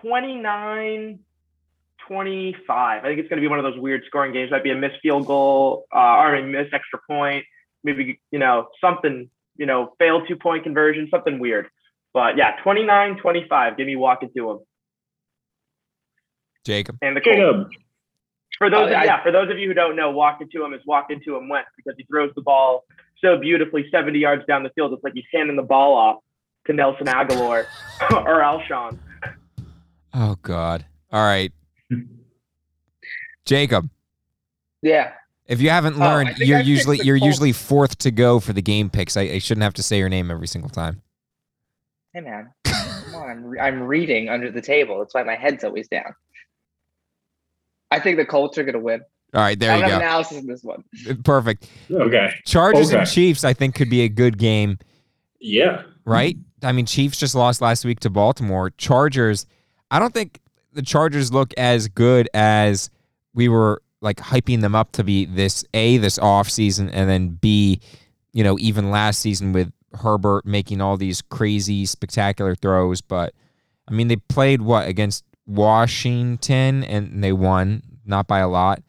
[0.00, 1.18] 29.
[2.08, 3.04] 25.
[3.04, 4.50] I think it's going to be one of those weird scoring games.
[4.50, 7.44] Might be a missed field goal, uh, or a missed extra point.
[7.84, 9.30] Maybe you know something.
[9.56, 11.66] You know, failed two point conversion, something weird.
[12.14, 13.76] But yeah, 29, 25.
[13.76, 14.58] Give me walking to him
[16.64, 16.96] Jacob.
[17.02, 17.36] and the Colts.
[17.38, 17.70] Jacob,
[18.58, 20.74] For those, Uh, I- yeah, for those of you who don't know, walking to him
[20.74, 22.84] is walking to him Wentz because he throws the ball
[23.20, 24.92] so beautifully 70 yards down the field.
[24.92, 26.22] It's like he's handing the ball off
[26.66, 27.66] to Nelson Agholor
[28.12, 28.98] or Alshon.
[30.12, 30.84] Oh God.
[31.12, 31.52] All right.
[33.46, 33.88] Jacob,
[34.82, 35.12] Yeah.
[35.50, 37.26] If you haven't Oh, learned, think you're I usually you're Colts.
[37.26, 39.16] usually fourth to go for the game picks.
[39.18, 41.02] I, I shouldn't have to say your name every single time.
[42.14, 42.50] Hey, man.
[42.64, 43.30] Come on.
[43.30, 44.98] I'm, re- I'm reading under the table.
[44.98, 46.14] That's why my head's always down.
[47.90, 49.00] I think the Colts are going to win.
[49.34, 49.96] All right, there I you have go.
[49.98, 50.82] analysis in this one.
[51.08, 51.68] Uh, perfect.
[51.90, 54.76] okay, Chargers and Chiefs, I think, could be a good game,
[55.40, 56.36] yeah, right?
[56.64, 58.70] I mean, Chiefs just lost last week to Baltimore.
[58.70, 59.46] Chargers,
[59.88, 60.40] I don't think
[60.72, 62.90] the Chargers look as good as
[63.32, 67.28] we were like hyping them up to be this A, this off season, and then
[67.30, 67.80] B,
[68.32, 73.00] you know, even last season with Herbert making all these crazy, spectacular throws.
[73.00, 73.34] But
[73.88, 78.82] I mean, they played what against Washington and they won, not by a lot.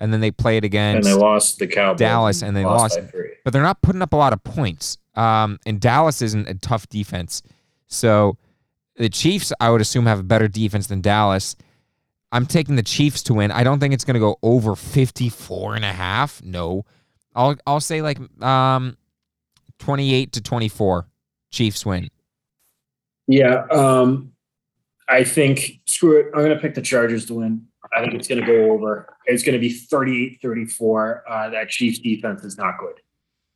[0.00, 1.98] And then they played against and they lost the Cowboys.
[1.98, 3.00] Dallas, and they lost.
[3.10, 3.32] three.
[3.44, 4.96] but they're not putting up a lot of points.
[5.16, 7.42] Um, and Dallas isn't a tough defense.
[7.88, 8.36] So
[8.96, 11.56] the Chiefs, I would assume, have a better defense than Dallas.
[12.30, 13.50] I'm taking the Chiefs to win.
[13.50, 16.42] I don't think it's going to go over 54 and a half.
[16.42, 16.84] No.
[17.34, 18.96] I'll I'll say like um
[19.78, 21.08] 28 to 24.
[21.50, 22.10] Chiefs win.
[23.26, 24.32] Yeah, um,
[25.08, 26.26] I think screw it.
[26.34, 27.66] I'm going to pick the Chargers to win.
[27.96, 29.16] I think it's going to go over.
[29.26, 31.24] It's going to be 38 34.
[31.28, 33.00] Uh, that Chiefs defense is not good.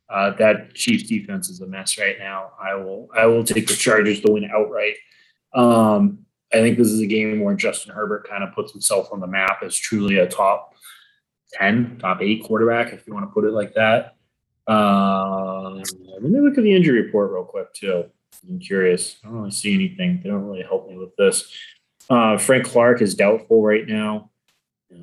[0.09, 2.51] Uh, that Chiefs defense is a mess right now.
[2.61, 4.95] I will I will take the Chargers to win outright.
[5.53, 9.19] Um, I think this is a game where Justin Herbert kind of puts himself on
[9.19, 10.75] the map as truly a top
[11.51, 14.15] ten, top eight quarterback, if you want to put it like that.
[14.67, 15.81] Um,
[16.21, 18.05] let me look at the injury report real quick too.
[18.47, 19.17] I'm curious.
[19.23, 20.21] I don't really see anything.
[20.23, 21.51] They don't really help me with this.
[22.09, 24.29] Uh, Frank Clark is doubtful right now.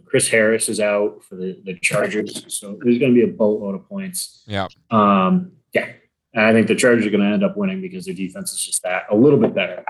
[0.05, 3.75] Chris Harris is out for the, the Chargers, so there's going to be a boatload
[3.75, 4.45] of points.
[4.47, 4.69] Yeah.
[4.91, 5.89] Um, yeah,
[6.33, 8.65] and I think the Chargers are going to end up winning because their defense is
[8.65, 9.85] just that a little bit better.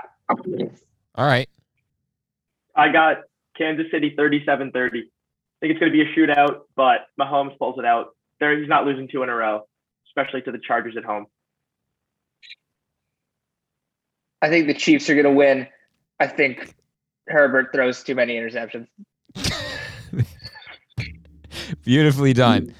[1.15, 1.49] All right.
[2.75, 3.17] I got
[3.57, 4.99] Kansas City 37 30.
[4.99, 5.01] I
[5.59, 8.15] think it's going to be a shootout, but Mahomes pulls it out.
[8.39, 9.67] There, he's not losing two in a row,
[10.07, 11.25] especially to the Chargers at home.
[14.41, 15.67] I think the Chiefs are going to win.
[16.19, 16.73] I think
[17.27, 18.87] Herbert throws too many interceptions.
[21.83, 22.73] Beautifully done.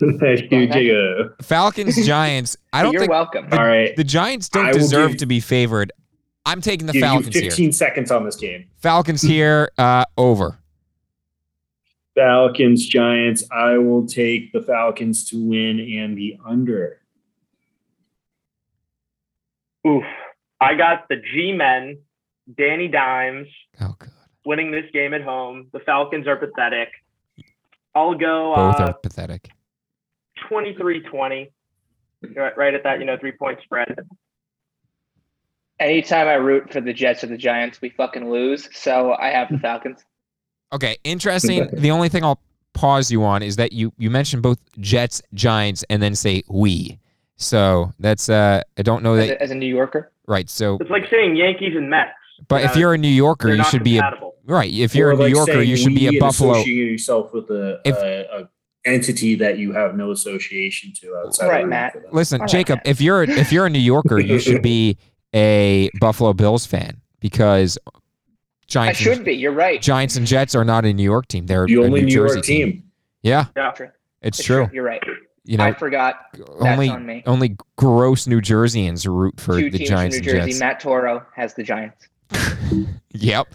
[0.00, 1.42] Thank you, Jacob.
[1.42, 2.56] Falcons Giants.
[2.72, 3.48] I don't You're think welcome.
[3.52, 5.92] All right, the Giants don't I deserve give- to be favored.
[6.46, 7.50] I'm taking the give you Falcons here.
[7.50, 8.68] 15 seconds on this game.
[8.78, 10.58] Falcons here uh, over.
[12.14, 13.44] Falcons, Giants.
[13.52, 16.98] I will take the Falcons to win and the under.
[19.86, 20.04] Oof.
[20.60, 21.98] I got the G Men,
[22.58, 23.46] Danny Dimes,
[23.80, 24.10] Oh god.
[24.44, 25.68] winning this game at home.
[25.72, 26.88] The Falcons are pathetic.
[27.94, 29.48] I'll go Both uh, are pathetic.
[30.50, 31.50] 23-20.
[32.36, 33.98] Right, right at that, you know, three point spread.
[35.80, 38.68] Anytime I root for the Jets or the Giants, we fucking lose.
[38.76, 40.04] So I have the Falcons.
[40.72, 41.68] Okay, interesting.
[41.72, 42.40] the only thing I'll
[42.74, 46.98] pause you on is that you you mentioned both Jets, Giants, and then say we.
[47.36, 50.48] So that's uh I don't know As that a, as a New Yorker, right.
[50.50, 52.10] So It's like saying Yankees and Mets.
[52.48, 54.12] but if Yeah, you're a New Yorker, you not should be a
[54.44, 54.70] right.
[54.72, 56.52] If you're Or a New like Yorker, you should be we a and Buffalo.
[56.52, 58.48] Associate yourself with a, If- a, a
[58.86, 61.48] entity that you have no association to outside.
[61.48, 61.92] Right, of Matt.
[61.92, 62.10] for them.
[62.12, 62.86] Listen, All right, Jacob, Matt.
[62.86, 64.96] if you're if you're a New Yorker, you should be
[65.34, 67.78] a Buffalo Bills fan because
[68.66, 68.68] Giants.
[68.68, 69.32] I Giants should and, be.
[69.32, 69.80] You're right.
[69.82, 71.46] Giants and Jets are not a New York team.
[71.46, 72.84] They're The a only New, New Jersey York team.
[73.22, 73.70] Yeah, Yeah.
[74.22, 74.68] It's It's true.
[74.72, 75.02] You're right.
[75.44, 76.16] You know, I forgot.
[76.60, 77.22] only on me.
[77.26, 80.50] only gross New Jerseyans root for Two the teams Giants from New and Jersey.
[80.52, 80.60] Jets.
[80.60, 82.08] Matt Toro has the Giants.
[83.12, 83.48] Yep.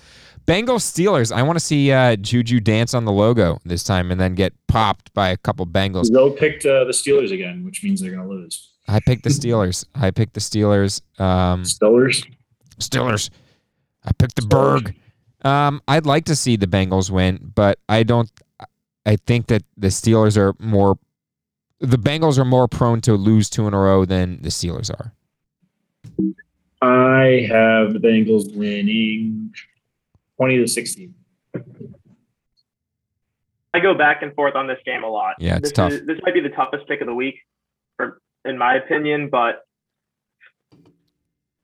[0.45, 1.31] Bengals Steelers.
[1.31, 4.53] I want to see uh, Juju dance on the logo this time and then get
[4.67, 6.05] popped by a couple Bengals.
[6.05, 8.73] Zoe picked uh, the Steelers again, which means they're going to lose.
[8.87, 9.85] I picked the Steelers.
[9.95, 11.01] I picked the Steelers.
[11.19, 12.25] Um, Steelers.
[12.79, 13.29] Steelers.
[14.03, 14.95] I picked the Berg.
[15.43, 18.29] Um, I'd like to see the Bengals win, but I don't.
[19.05, 20.97] I think that the Steelers are more.
[21.79, 25.13] The Bengals are more prone to lose two in a row than the Steelers are.
[26.81, 29.53] I have the Bengals winning
[30.37, 31.13] twenty to sixteen.
[33.73, 35.35] I go back and forth on this game a lot.
[35.39, 35.91] Yeah, it's this tough.
[35.91, 37.54] Is, this might be the toughest pick of the week, for,
[38.45, 39.29] in my opinion.
[39.29, 39.61] But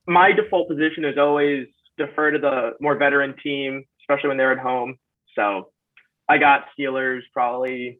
[0.07, 1.67] my default position is always
[1.97, 4.97] defer to the more veteran team, especially when they're at home.
[5.35, 5.69] So
[6.27, 7.99] I got Steelers probably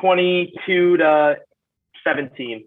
[0.00, 1.36] twenty-two to
[2.04, 2.66] seventeen.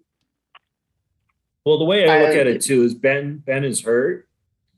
[1.66, 4.28] Well, the way I look I- at it too is Ben Ben is hurt,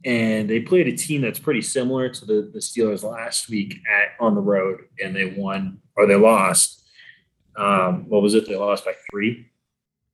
[0.05, 4.09] and they played a team that's pretty similar to the, the Steelers last week at
[4.19, 6.82] on the road, and they won or they lost.
[7.55, 8.47] Um, what was it?
[8.47, 9.47] They lost by three.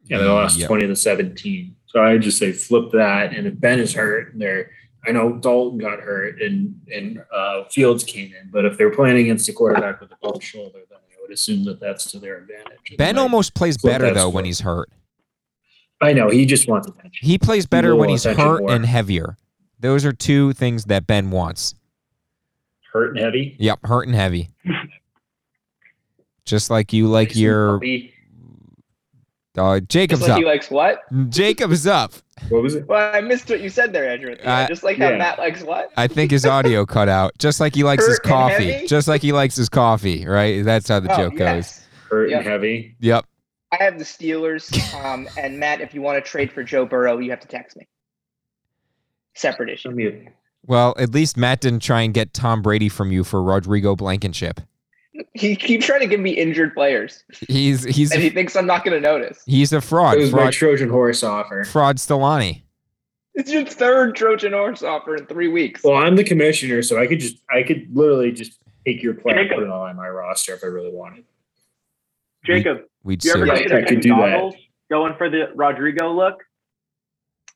[0.05, 0.67] Yeah, they lost Yep.
[0.67, 1.75] twenty to seventeen.
[1.87, 4.71] So I just say flip that, and if Ben is hurt, and they're
[5.07, 9.17] I know Dalton got hurt and and uh, Fields came in, but if they're playing
[9.17, 12.37] against a quarterback with a cold shoulder, then I would assume that that's to their
[12.39, 12.97] advantage.
[12.97, 14.89] Ben almost plays better though when he's hurt.
[16.01, 17.27] I know he just wants attention.
[17.27, 18.71] He plays better when he's hurt more.
[18.71, 19.37] and heavier.
[19.79, 21.75] Those are two things that Ben wants.
[22.91, 23.55] Hurt and heavy.
[23.59, 24.49] Yep, hurt and heavy.
[26.49, 28.13] Just like you like your Puppy.
[29.57, 30.37] uh, Just Jacob's like up.
[30.39, 31.01] he likes what?
[31.29, 32.13] Jacob's up.
[32.49, 32.87] What was it?
[32.87, 34.33] Well, I missed what you said there, Andrew.
[34.43, 35.17] Uh, Just like how yeah.
[35.17, 35.91] Matt likes what?
[35.97, 37.37] I think his audio cut out.
[37.37, 38.87] Just like he likes his Hurt and coffee.
[38.87, 40.63] Just like he likes his coffee, right?
[40.63, 41.81] That's how the Oh, joke goes.
[42.09, 42.39] Hurt Yep.
[42.39, 42.95] and heavy.
[43.01, 43.25] Yep.
[43.71, 44.71] I have the Steelers.
[45.05, 47.75] Um, and Matt, if you want to trade for Joe Burrow, you have to text
[47.77, 47.87] me.
[49.35, 49.89] Separate issue.
[49.89, 50.31] Send me a-
[50.65, 54.59] Well, at least Matt didn't try and get Tom Brady from you for Rodrigo Blankenship.
[55.33, 58.83] He keeps trying to give me injured players, He's he's and he thinks I'm not
[58.85, 59.41] going to notice.
[59.45, 60.17] he's a fraud.
[60.17, 61.63] It was my Fraud, Trojan horse offer.
[61.65, 62.63] fraud Stellani.
[63.35, 65.81] It's your third Trojan horse offer in three weeks.
[65.83, 69.39] Well, I'm the commissioner, so I could just I could literally just take your player
[69.39, 71.23] and put it on my roster if I really wanted.
[72.45, 73.63] Jacob, We'd you ever sue.
[73.69, 74.53] Yeah, I could do that.
[74.89, 76.43] going for the Rodrigo look?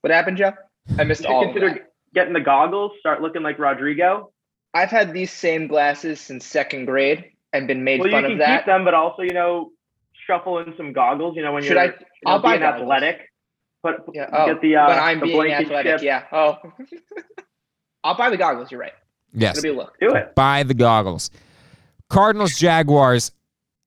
[0.01, 0.53] What happened, Joe?
[0.97, 1.93] I missed You should all of consider that.
[2.13, 4.31] getting the goggles, start looking like Rodrigo.
[4.73, 8.31] I've had these same glasses since second grade and been made well, you fun can
[8.33, 8.59] of that.
[8.61, 9.71] keep them, but also, you know,
[10.27, 11.35] shuffle in some goggles.
[11.37, 12.81] You know when Should you're I- you know, I'll buy being goggles.
[12.83, 13.29] athletic.
[13.83, 14.29] Put Yeah.
[14.31, 16.01] Oh, get the uh, when I'm the being athletic, ship.
[16.03, 16.23] yeah.
[16.31, 16.57] Oh,
[18.03, 18.71] I'll buy the goggles.
[18.71, 18.93] You're right.
[19.33, 19.57] Yes.
[19.57, 19.97] It'll be a look.
[19.99, 20.35] Do it.
[20.35, 21.29] Buy the goggles.
[22.09, 23.31] Cardinals, Jaguars.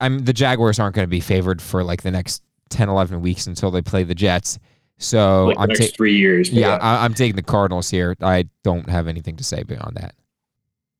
[0.00, 3.46] I'm the Jaguars aren't going to be favored for like the next 10, 11 weeks
[3.46, 4.58] until they play the Jets.
[4.98, 6.50] So like I'm next ta- three years.
[6.50, 8.16] but yeah, I, I'm taking the Cardinals here.
[8.20, 10.14] I don't have anything to say beyond that.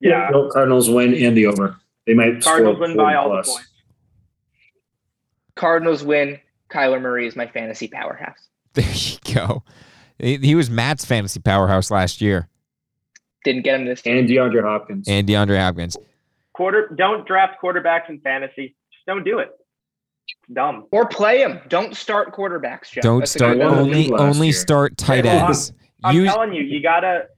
[0.01, 0.29] Yeah.
[0.31, 1.77] No, Cardinals win and the over.
[2.07, 3.47] They might Cardinals score win by 40 all plus.
[3.47, 3.69] the points.
[5.55, 6.39] Cardinals win.
[6.71, 8.39] Kyler Murray is my fantasy powerhouse.
[8.75, 9.63] There you go.
[10.19, 12.47] He, he was Matt's fantasy powerhouse last year,
[13.43, 14.03] Didn't get him this.
[14.05, 15.09] And DeAndre Hopkins.
[15.09, 15.97] and DeAndre Hopkins.
[16.53, 16.95] Quarter.
[16.95, 18.77] Don't draft quarterbacks in fantasy.
[18.93, 19.49] Just don't do it.
[20.29, 20.89] It's dumb.
[20.91, 21.61] Or play him.
[21.69, 23.01] Don't start quarterbacks, Joe.
[23.01, 23.71] Don't That's start good one.
[23.77, 23.79] one.
[23.79, 24.53] only only year.
[24.55, 25.73] start tight Yeah, well, ends.
[26.05, 27.29] I'm Use telling you, you gotta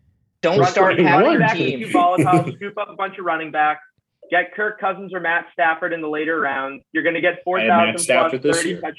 [0.42, 1.80] Don't start for having one your team.
[1.80, 2.52] too volatile.
[2.56, 3.82] scoop up a bunch of running backs.
[4.30, 6.82] Get Kirk Cousins or Matt Stafford in the later rounds.
[6.92, 8.80] You're gonna get four I had Matt thousand plus Stafford this thirty year.
[8.80, 8.98] touch.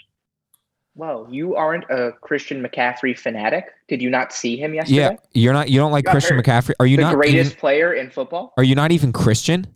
[0.96, 3.66] Whoa, you aren't a Christian McCaffrey fanatic?
[3.88, 4.98] Did you not see him yesterday?
[4.98, 5.70] yeah, you're not.
[5.70, 6.46] You don't like Christian hurt.
[6.46, 6.74] McCaffrey.
[6.80, 7.22] Are you not the not?
[7.22, 8.54] greatest player in football.
[8.58, 9.68] Are you not even Christian,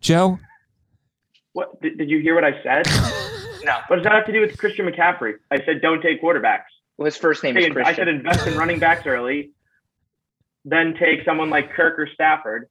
[0.00, 0.38] Joe?
[1.52, 2.34] What did, did you hear?
[2.34, 2.86] What I said?
[3.64, 3.78] No.
[3.86, 5.34] What does that have to do with Christian McCaffrey?
[5.52, 6.64] I said don't take quarterbacks.
[6.96, 9.52] Well, his first name is Hey, I said invest in running backs early,
[10.64, 12.68] then take someone like Kirk or Stafford,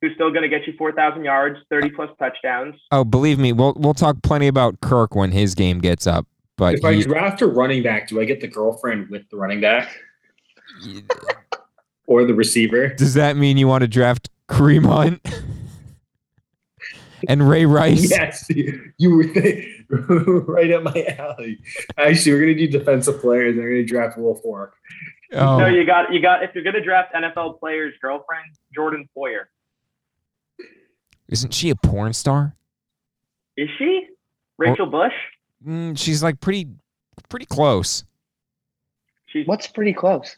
[0.00, 2.74] who's still going to get you 4,000 yards, 30 plus touchdowns.
[2.90, 6.26] Oh, believe me, we'll we'll talk plenty about Kirk when his game gets up.
[6.56, 9.36] But If I he- draft a running back, do I get the girlfriend with the
[9.36, 9.94] running back
[12.06, 12.88] or the receiver?
[12.88, 15.20] does that mean you want to draft Kareem Hunt
[17.28, 18.10] and Ray Rice?
[18.10, 18.46] Yes,
[18.98, 19.24] you were
[20.52, 21.58] right up my alley.
[21.96, 23.56] Actually, we're gonna do defensive players.
[23.56, 24.74] I'm gonna draft Will Fork.
[25.32, 29.08] Oh, No, you got you got if you're going to draft NFL players' girlfriend, Jordan
[29.16, 29.44] Poyer.
[31.30, 32.54] Isn't she a porn star?
[33.56, 34.06] Is she?
[34.58, 35.12] Rachel Bush?
[35.66, 36.68] Mm, she's like pretty
[37.28, 38.04] pretty close.
[39.26, 40.36] She's What's pretty close?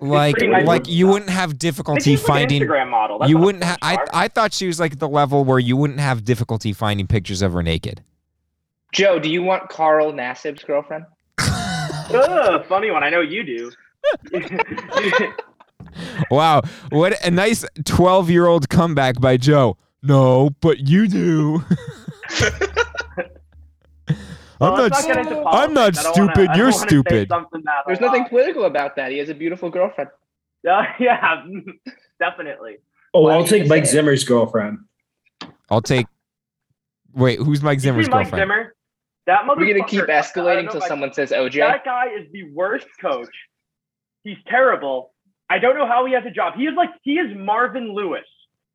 [0.00, 0.94] Like pretty nice like looking.
[0.94, 2.62] you wouldn't have difficulty she's like an finding.
[2.62, 3.18] Instagram model.
[3.20, 3.62] That's You wouldn't.
[3.64, 3.98] Ha- I.
[4.12, 7.52] I thought she was like the level where you wouldn't have difficulty finding pictures of
[7.52, 8.02] her naked.
[8.92, 11.04] Joe, do you want Carl Nassib's girlfriend?
[11.38, 13.02] Ugh, funny one.
[13.04, 13.70] I know you do.
[16.30, 19.76] Wow, what a nice twelve-year-old comeback by Joe.
[20.02, 21.62] No, but you do.
[24.60, 24.92] I'm Well, not.
[24.92, 27.28] let's get I'm not I don't wanna- stupid, you're don't wanna say stupid.
[27.86, 29.10] There's will, nothing uh, political about that.
[29.10, 30.10] He has a beautiful girlfriend.
[30.64, 31.42] Yeah, yeah,
[32.20, 32.76] definitely.
[33.12, 33.84] Oh, Why I'll take Mike?
[33.84, 34.78] Zimmer's girlfriend.
[35.68, 36.06] I'll take.
[37.14, 38.42] Wait, who's Mike You Zimmer's see Mike girlfriend?
[38.42, 38.74] Zimmer?
[39.26, 39.56] That motherfucker.
[39.56, 41.58] We're gonna keep escalating know till I- someone says OJ.
[41.58, 43.34] That guy is the worst coach.
[44.22, 45.12] He's terrible.
[45.50, 46.54] I don't know how he has a job.
[46.56, 48.22] He is like he is Marvin Lewis.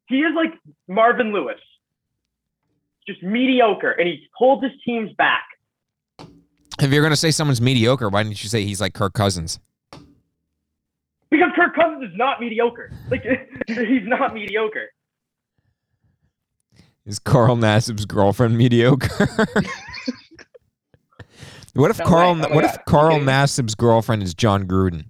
[0.07, 0.53] He is like
[0.87, 1.59] Marvin Lewis.
[3.07, 5.43] Just mediocre, and he holds his teams back.
[6.79, 9.59] If you're gonna say someone's mediocre, why didn't you say he's like Kirk Cousins?
[11.29, 12.91] Because Kirk Cousins is not mediocre.
[13.09, 13.23] Like
[13.67, 14.87] he's not mediocre.
[17.05, 19.07] Is Carl Nassib's girlfriend mediocre?
[21.73, 22.35] what if No Carl?
[22.35, 22.41] way.
[22.49, 22.75] Oh what God.
[22.75, 23.25] if Carl Okay.
[23.25, 25.05] Nassib's girlfriend is Jon Gruden?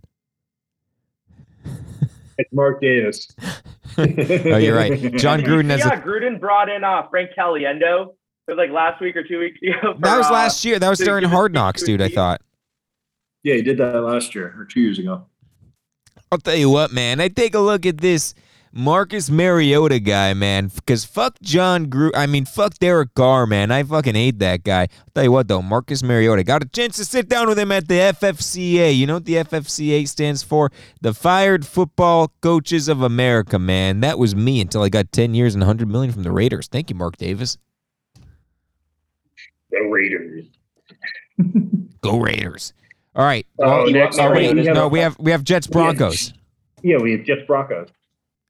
[2.38, 3.28] It's Mark Davis.
[4.00, 4.92] Oh, you're right.
[5.16, 6.02] Jon Gruden has yeah, a.
[6.02, 8.10] Gruden brought in uh, Frank Caliendo.
[8.48, 9.96] It was like last week or two weeks ago.
[9.96, 10.78] for, That was uh, last year.
[10.78, 12.00] That was to during Hard Knocks, dude.
[12.00, 12.42] I thought.
[13.42, 15.26] Yeah, he did that last year or two years ago.
[16.32, 17.20] I'll tell you what, man.
[17.20, 18.36] I take a look at this
[18.72, 20.68] Marcus Mariota guy, man.
[20.74, 22.12] Because fuck Jon Gruden.
[22.16, 23.72] I mean, fuck Derek Carr, man.
[23.72, 24.82] I fucking hate that guy.
[24.82, 25.62] I'll tell you what, though.
[25.62, 26.44] Marcus Mariota.
[26.44, 28.96] Got a chance to sit down with him at the FFCA.
[28.96, 30.72] You know what the FFCA stands for?
[31.02, 34.02] The Fired Football Coaches of America, man.
[34.02, 36.68] That was me until I got 10 years and 100 million from the Raiders.
[36.68, 37.58] Thank you, Mark Davis.
[39.72, 40.46] The Raiders.
[42.02, 42.74] Go Raiders.
[43.16, 43.46] All right.
[43.60, 44.56] Uh, oh, Well, next, oh, wait.
[44.58, 46.34] have No, a- we have we have Jets Broncos.
[46.84, 47.90] Yeah, we have Jets Broncos.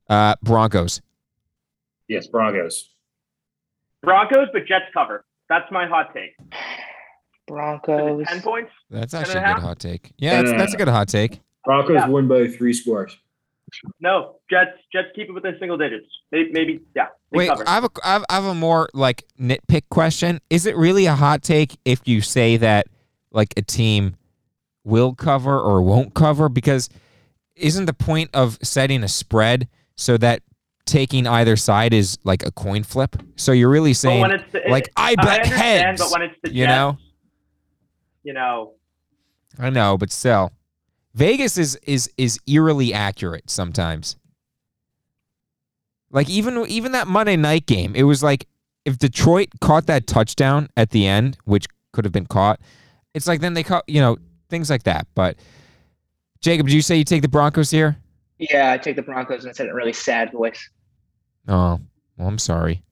[0.10, 1.02] Uh, Broncos.
[2.08, 2.90] Yes, Broncos.
[4.04, 5.26] Broncos, but Jets cover.
[5.50, 6.36] That's my hot take.
[7.48, 8.26] Broncos.
[8.28, 8.72] Ten points.
[8.90, 10.12] That's and a actually a good hot take.
[10.18, 11.42] Yeah, that's, that's a good hot take.
[11.66, 12.08] Broncos Yeah.
[12.08, 13.18] win by three scores.
[14.00, 14.72] No, Jets.
[14.94, 16.08] Jets keep it within single digits.
[16.32, 17.08] Maybe, maybe yeah.
[17.32, 17.68] Wait, cover.
[17.68, 20.40] I have a I have, I have a more like nitpick question.
[20.50, 22.88] Is it really a hot take if you say that
[23.32, 24.16] like a team
[24.86, 26.48] will cover or won't cover?
[26.48, 26.90] Because
[27.56, 29.68] isn't the point of setting a spread
[29.98, 30.42] so that
[30.86, 33.18] taking either side is like a coin flip?
[33.36, 36.02] So you're really saying when it's the, like I I bet understand, heads.
[36.02, 36.98] but when it's the you Jets, know?
[38.24, 38.74] you know,
[39.60, 40.52] I know, but still,
[41.14, 44.16] Vegas is is is eerily accurate sometimes.
[46.10, 48.48] Like even even that Monday night game, it was like
[48.86, 52.62] if Detroit caught that touchdown at the end, which could have been caught,
[53.14, 54.18] it's like then they caught you know
[54.50, 55.08] things like that.
[55.16, 55.38] But
[56.40, 57.98] Jacob, did you say you take the Broncos here?
[58.40, 60.70] Yeah, I take the Broncos and said it in a really sad voice,
[61.48, 61.80] Oh,
[62.18, 62.84] well, I'm sorry.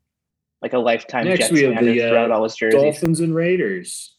[0.61, 2.81] like a lifetime Next Jets we have the, who threw out uh, all his jerseys.
[2.81, 4.15] Dolphins and Raiders.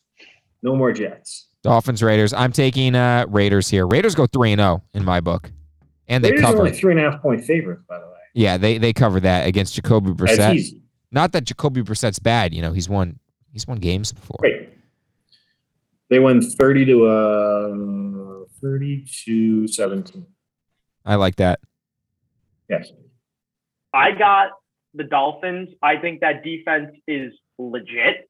[0.63, 1.49] No more Jets.
[1.63, 2.33] Dolphins, Raiders.
[2.33, 3.87] I'm taking uh Raiders here.
[3.87, 5.51] Raiders go three and zero in my book,
[6.07, 6.59] and they Raiders are cover.
[6.61, 8.13] only three and a half point favorites, by the way.
[8.35, 10.55] Yeah, they they cover that against Jacoby That's Brissett.
[10.55, 10.83] easy.
[11.11, 12.55] Not that Jacoby Brissett's bad.
[12.55, 13.19] You know, he's won
[13.53, 14.37] he's won games before.
[14.41, 14.69] Great.
[16.09, 20.27] They won 30 to uh 30 to 17.
[21.07, 21.61] I like that.
[22.69, 22.89] Yes.
[23.95, 24.51] I got
[24.93, 25.71] the Dolphins.
[25.81, 28.29] I think that defense is legit.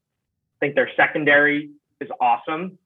[0.56, 1.70] I think their secondary
[2.00, 2.78] is awesome.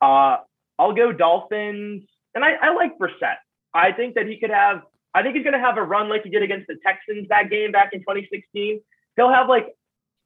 [0.00, 0.38] Uh,
[0.78, 2.04] I'll go Dolphins,
[2.34, 3.36] and I, I like Brissett.
[3.74, 4.82] I think that he could have.
[5.12, 7.50] I think he's going to have a run like he did against the Texans that
[7.50, 8.80] game back in 2016.
[9.16, 9.74] He'll have like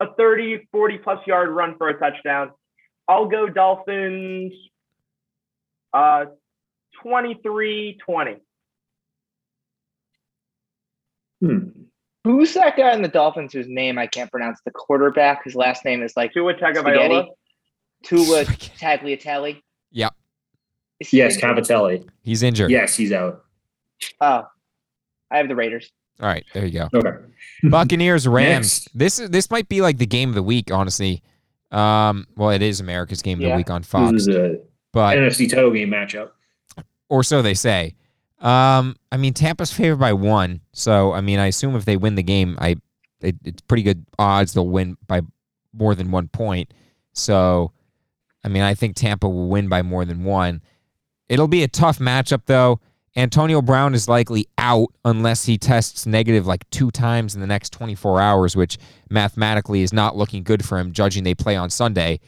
[0.01, 2.51] a 30, 40 plus yard run for a touchdown.
[3.09, 4.53] I'll go Dolphins.
[5.93, 6.27] Uh,
[7.03, 8.37] 23 20.
[11.41, 11.69] Hmm.
[12.25, 14.61] Who's that guy in the Dolphins whose name I can't pronounce?
[14.65, 17.29] The quarterback, his last name is like Tua Tagovailoa.
[18.05, 19.61] Tua Tagliatelle.
[19.93, 20.15] Yep.
[21.01, 21.57] Is he Yes, injured?
[21.57, 22.09] Cavatelli.
[22.23, 22.71] He's injured.
[22.71, 23.45] Yes, he's out.
[24.21, 24.47] Oh,
[25.31, 25.91] I have the Raiders.
[26.21, 26.89] All right, there you go.
[26.95, 27.17] Okay.
[27.71, 28.83] Buccaneers, Rams.
[28.87, 28.89] Next.
[28.99, 31.23] This this might be like the game of the week, honestly.
[31.71, 34.59] Um, well, it is America's game of the week on This Fox, is a
[34.93, 36.31] but NFC title game matchup.
[37.09, 37.95] or so they say.
[38.41, 42.15] Um, I mean, Tampa's favored by one, so I mean, I assume if they win
[42.15, 42.77] the game, I
[43.21, 45.21] it, it's pretty good odds they'll win by
[45.73, 46.73] more than one point.
[47.13, 47.73] So,
[48.45, 50.63] I mean, I think Tampa will win by more than one.
[51.29, 52.81] It'll be a tough matchup, though.
[53.17, 57.73] Antonio Brown is likely out unless he tests negative like two times in the next
[57.73, 58.79] 24 hours, which
[59.11, 62.21] mathematically is not looking good for him, judging they play on Sunday.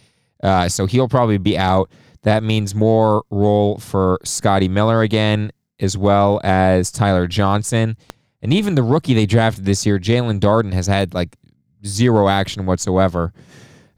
[0.42, 1.88] Uh, so he'll probably be out.
[2.22, 5.52] That means more role for Scotty Miller again,
[5.82, 7.96] as well as Tyler Johnson.
[8.40, 11.36] And even the rookie they drafted this year, Jaelon Darden, has had like
[11.84, 13.32] zero action whatsoever.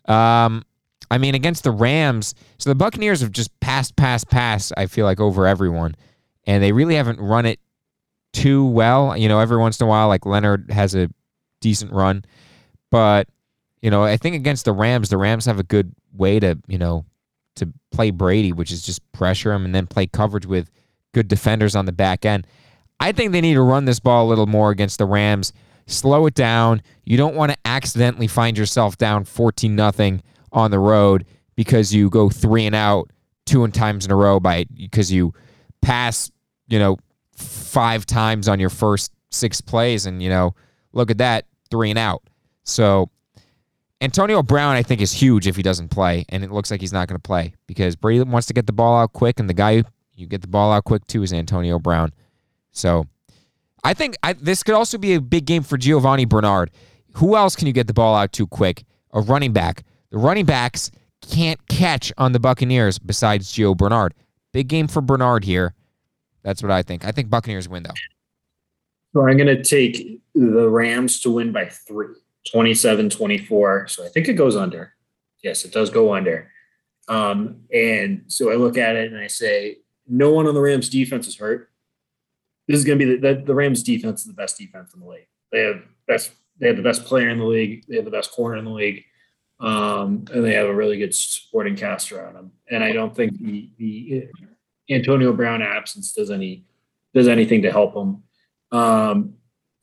[0.06, 0.64] Um,
[1.10, 5.06] I mean, against the Rams, so the Buccaneers have just passed, passed, passed, I feel
[5.06, 5.94] like, over everyone.
[6.46, 7.60] And they really haven't run it
[8.32, 9.16] too well.
[9.16, 11.08] You know, every once in a while, like Leonard has a
[11.60, 12.24] decent run.
[12.90, 13.28] But,
[13.82, 16.78] you know, I think against the Rams, the Rams have a good way to, you
[16.78, 17.04] know,
[17.56, 20.70] to play Brady, which is just pressure him and then play coverage with
[21.14, 22.46] good defenders on the back end.
[23.00, 25.52] I think they need to run this ball a little more against the Rams.
[25.86, 26.82] Slow it down.
[27.04, 31.24] You don't want to accidentally find yourself down 14 nothing on the road
[31.56, 33.10] because you go three and out
[33.46, 35.32] two and times in a row by because you
[35.82, 36.30] pass,
[36.68, 36.98] you know,
[37.36, 40.54] five times on your first six plays and you know,
[40.92, 42.22] look at that, three and out.
[42.62, 43.10] So
[44.00, 46.92] Antonio Brown, I think, is huge if he doesn't play, and it looks like he's
[46.92, 49.54] not going to play because Brady wants to get the ball out quick, and the
[49.54, 49.82] guy
[50.14, 52.12] you get the ball out quick too is Antonio Brown.
[52.72, 53.06] So
[53.82, 56.70] I think I, this could also be a big game for Giovani Bernard.
[57.14, 58.84] Who else can you get the ball out too quick?
[59.12, 59.84] A running back.
[60.10, 60.90] The running backs
[61.20, 64.14] can't catch on the Buccaneers besides Gio Bernard.
[64.52, 65.74] Big game for Bernard here.
[66.42, 67.04] That's what I think.
[67.04, 67.90] I think Buccaneers win though.
[69.12, 72.14] So I'm going to take the Rams to win by three,
[72.50, 73.88] 27 24.
[73.88, 74.94] So I think it goes under.
[75.42, 76.50] Yes, it does go under.
[77.08, 79.78] Um, and so I look at it and I say,
[80.08, 81.70] no one on the Rams defense is hurt.
[82.66, 85.00] This is going to be the, the, the Rams defense is the best defense in
[85.00, 85.26] the league.
[85.52, 87.84] They have best, they have the best player in the league.
[87.88, 89.04] They have the best corner in the league.
[89.60, 92.52] Um, and they have a really good supporting cast around them.
[92.70, 94.28] And I don't think the, the
[94.90, 96.64] Antonio Brown absence does any,
[97.14, 98.22] does anything to help them.
[98.72, 99.34] Um,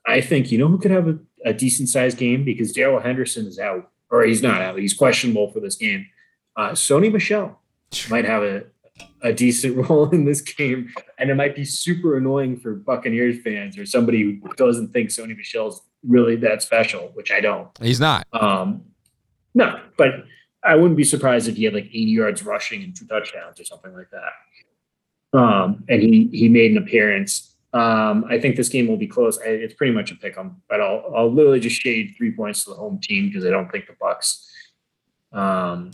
[0.06, 3.46] I think you know who could have a, a decent sized game because Darrell Henderson
[3.46, 4.78] is out, or he's not out.
[4.78, 6.08] He's questionable for this game.
[6.56, 7.60] Uh, Sony Michel
[8.10, 8.64] might have a,
[9.22, 13.78] a decent role in this game, and it might be super annoying for Buccaneers fans
[13.78, 17.70] or somebody who doesn't think Sony Michel's really that special, which I don't.
[17.82, 18.28] He's not.
[18.34, 18.84] Um,
[19.54, 20.26] no, but
[20.64, 23.66] I wouldn't be surprised if he had like 80 yards rushing and two touchdowns or
[23.66, 25.38] something like that.
[25.38, 27.56] Um, and he he made an appearance.
[27.74, 29.40] Um, I think this game will be close.
[29.40, 32.66] I, it's pretty much a pick 'em, but I'll I'll literally just shade three points
[32.66, 34.52] to the home team because I don't think the Bucks.
[35.32, 35.92] Um,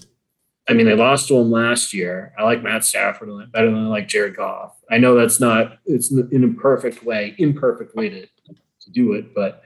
[0.70, 2.34] I mean, they lost to him last year.
[2.38, 4.78] I like Matt Stafford better than I like Jared Goff.
[4.92, 9.64] I know that's not it's an imperfect way, imperfect way to to do it, but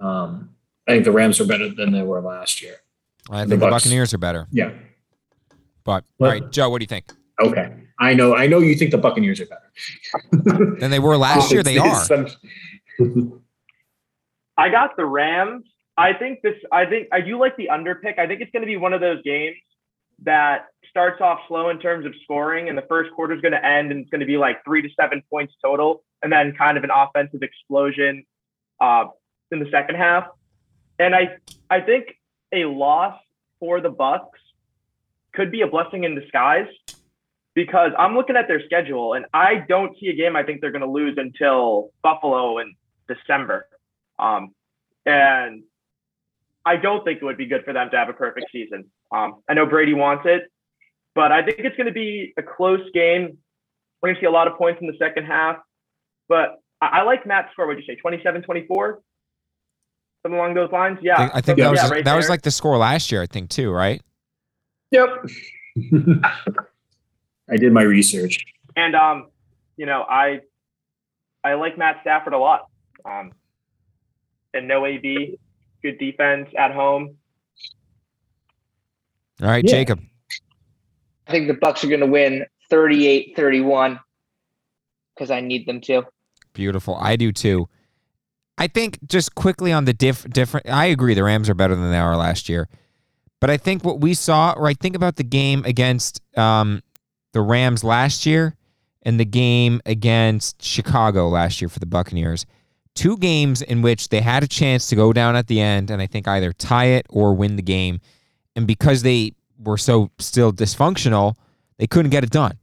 [0.00, 0.50] um,
[0.88, 2.76] I think the Rams are better than they were last year.
[3.30, 3.84] I think the, Bucks.
[3.84, 4.46] Buccaneers are better.
[4.50, 4.72] Yeah.
[5.84, 7.12] But Well- all right, Joe, what do you think?
[7.40, 7.74] Okay.
[7.98, 8.34] I know.
[8.34, 10.74] I know you think the Buccaneers are better.
[10.80, 11.62] Than they were last year.
[11.62, 12.04] They are.
[12.04, 12.28] Some-
[14.56, 15.66] I got the Rams.
[15.98, 16.54] I think this.
[16.72, 18.18] I think I do like the under pick.
[18.18, 19.56] I think it's going to be one of those games
[20.24, 23.64] that starts off slow in terms of scoring, and the first quarter is going to
[23.64, 26.76] end, and it's going to be like three to seven points total, and then kind
[26.76, 28.24] of an offensive explosion
[28.80, 29.04] uh,
[29.50, 30.26] in the second half.
[30.98, 31.36] And I,
[31.70, 32.06] I think
[32.52, 33.18] a loss
[33.58, 34.38] for the Bucks
[35.32, 36.66] could be a blessing in disguise
[37.54, 40.72] because I'm looking at their schedule, and I don't see a game I think they're
[40.72, 42.74] going to lose until Buffalo in
[43.08, 43.66] December.
[44.18, 44.54] Um,
[45.06, 45.62] and
[46.64, 48.90] I don't think it would be good for them to have a perfect season.
[49.10, 50.42] Um, I know Brady wants it,
[51.14, 53.38] but I think it's going to be a close game.
[54.02, 55.56] We're going to see a lot of points in the second half.
[56.28, 57.66] But I, I like Matt's score.
[57.66, 59.00] Would you say 27 24?
[60.22, 60.98] Something along those lines?
[61.00, 61.14] Yeah.
[61.14, 63.10] I think, I think So, that was yeah, right that was like the score last
[63.10, 64.02] year, I think too, right?
[64.90, 65.08] Yep.
[67.50, 68.44] I did my research.
[68.76, 69.28] And um,
[69.76, 70.40] you know, I
[71.42, 72.66] I like Matt Stafford a lot.
[73.04, 73.32] Um,
[74.52, 75.38] and no AB,
[75.82, 77.16] good defense at home.
[79.42, 79.70] All right, Yeah.
[79.70, 80.00] Jacob.
[81.26, 84.00] I think the Bucks are going to win 38-31
[85.14, 86.02] because I need them to.
[86.52, 86.96] Beautiful.
[86.96, 87.68] I do too.
[88.58, 91.90] I think just quickly on the diff different I agree the Rams are better than
[91.90, 92.68] they are last year.
[93.40, 96.82] But I think what we saw, right, think about the game against um,
[97.32, 98.54] the Rams last year
[99.02, 102.44] and the game against Chicago last year for the Buccaneers.
[102.94, 106.02] Two games in which they had a chance to go down at the end and
[106.02, 108.00] I think either tie it or win the game.
[108.56, 111.34] And because they were so still dysfunctional,
[111.78, 112.58] they couldn't get it done.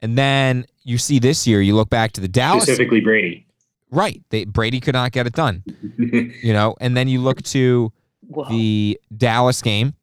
[0.00, 3.46] And then you see this year, you look back to the Dallas Specifically Brady.
[3.90, 4.22] Right.
[4.30, 5.62] They, Brady could not get it done,
[5.98, 6.74] you know.
[6.80, 7.92] And then you look to
[8.28, 8.48] Whoa.
[8.48, 9.94] the Dallas game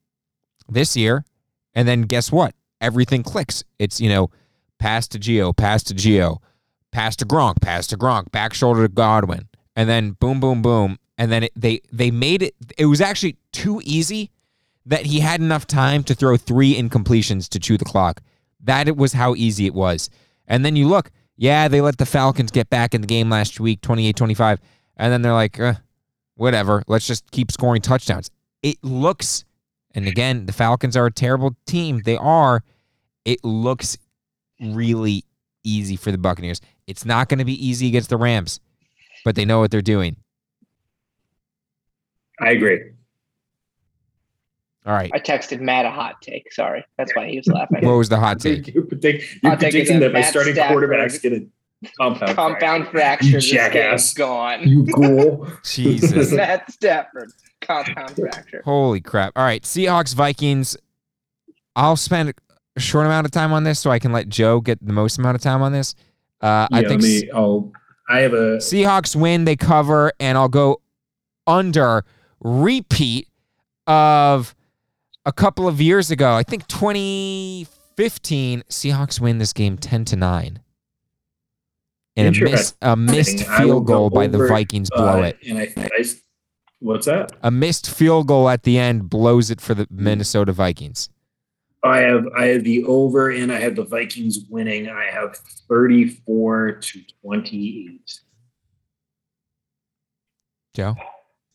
[0.69, 1.23] this year,
[1.73, 2.53] and then guess what?
[2.79, 3.63] Everything clicks.
[3.79, 4.29] It's, you know,
[4.77, 6.37] pass to Gio, pass to Gio,
[6.91, 10.97] pass to Gronk, pass to Gronk, back shoulder to Godwin, and then boom, boom, boom.
[11.17, 12.55] And then it, they they made it.
[12.77, 14.31] It was actually too easy
[14.85, 18.21] that he had enough time to throw three incompletions to chew the clock.
[18.63, 20.09] That it was how easy it was.
[20.47, 23.59] And then you look, yeah, they let the Falcons get back in the game last
[23.59, 24.59] week, 28-25,
[24.95, 25.73] and then they're like, uh,
[26.35, 28.31] whatever, let's just keep scoring touchdowns.
[28.63, 29.45] It looks,
[29.93, 32.01] and again, the Falcons are a terrible team.
[32.05, 32.63] They are.
[33.25, 33.97] It looks
[34.59, 35.25] really
[35.69, 36.61] easy for the Buccaneers.
[36.87, 38.59] It's not going to be easy against the Rams,
[39.25, 40.15] but they know what they're doing.
[42.39, 42.91] I agree.
[44.85, 45.11] All right.
[45.13, 46.51] I texted Matt a hot take.
[46.53, 46.85] Sorry.
[46.97, 47.85] That's why he was laughing.
[47.85, 48.73] What was the hot take?
[48.73, 52.35] You're predict- you're I'll take predicting that that my starting Stafford- quarterback's going to compound.
[52.35, 53.31] Compound fracture.
[53.31, 53.37] fracture.
[53.37, 54.13] You jackass.
[54.13, 54.67] Gone.
[54.67, 55.47] You ghoul.
[55.63, 56.31] Jesus.
[56.31, 57.31] Matt Stafford.
[57.61, 58.61] Compound fracture.
[58.63, 59.33] Holy crap.
[59.35, 59.63] All right.
[59.63, 60.77] Seahawks, Vikings.
[61.75, 62.33] I'll spend
[62.77, 65.17] a short amount of time on this so I can let Joe get the most
[65.17, 65.95] amount of time on this.
[66.39, 67.71] Uh, I think me, I'll,
[68.07, 70.81] I have a Seahawks win, they cover, and I'll go
[71.47, 72.05] under
[72.39, 73.27] repeat
[73.87, 74.55] of
[75.25, 76.33] a couple of years ago.
[76.33, 80.59] I think 2015, Seahawks win this game 10 to 9.
[82.15, 85.37] And a, miss, a missed field goal go by the Vikings blow uh, it.
[85.47, 86.03] And I, I,
[86.79, 87.31] what's that?
[87.43, 91.09] A missed field goal at the end blows it for the Minnesota Vikings.
[91.87, 94.89] I have I have the over and I have the Vikings winning.
[94.89, 95.35] I have
[95.67, 98.19] 34 to 28
[100.73, 100.95] Joe?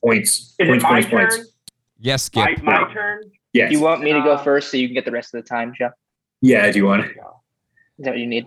[0.04, 0.54] points.
[0.58, 1.28] Is it points, my points, turn?
[1.28, 1.52] points.
[1.98, 2.62] Yes, Skip.
[2.62, 3.22] My, my turn.
[3.52, 3.70] Yes.
[3.70, 5.48] You want me to go Uh, first so you can get the rest of the
[5.48, 5.90] time, Joe?
[6.40, 7.10] yeah, do you want it?
[7.12, 8.46] Is that what you need?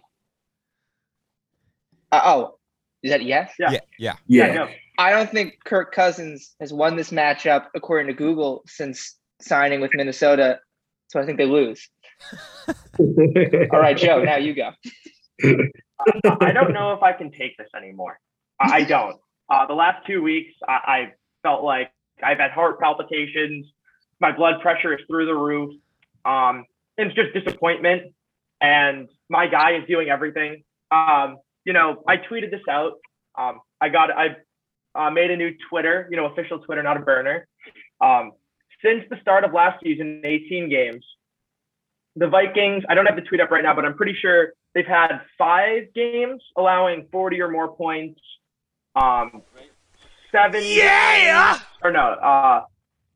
[2.12, 2.58] Uh, oh,
[3.04, 3.52] is that yes?
[3.60, 3.72] Yeah.
[3.72, 3.80] yeah.
[3.98, 4.16] yeah.
[4.28, 4.54] Yeah.
[4.54, 4.68] no.
[4.98, 9.92] I don't think Kirk Cousins has won this matchup according to Google since signing with
[9.94, 10.60] Minnesota.
[11.08, 11.90] So I think they lose.
[13.00, 14.72] All right, Joe, now you go.
[15.44, 18.20] I don't know if I can take this anymore.
[18.60, 19.18] I don't.
[19.50, 21.92] Uh, the last two weeks, I, I felt like
[22.24, 23.68] I've had heart palpitations.
[24.20, 25.74] My blood pressure is through the roof.
[26.24, 26.66] Um,
[26.98, 28.14] it's just disappointment.
[28.62, 30.64] And my guy is doing everything.
[30.92, 32.94] Um, you know, I tweeted this out.
[33.38, 34.38] Um, I got, I
[34.96, 37.48] uh, made a new Twitter, you know, official Twitter, not a burner.
[38.02, 38.32] Um,
[38.86, 41.04] since the start of last season, 18 games,
[42.16, 44.86] the Vikings, I don't have the tweet up right now, but I'm pretty sure they've
[44.86, 48.22] had five games allowing 40 or more points.
[48.96, 49.42] Um,
[50.32, 50.62] seven.
[50.64, 51.60] Yeah.
[51.84, 52.62] or no, uh,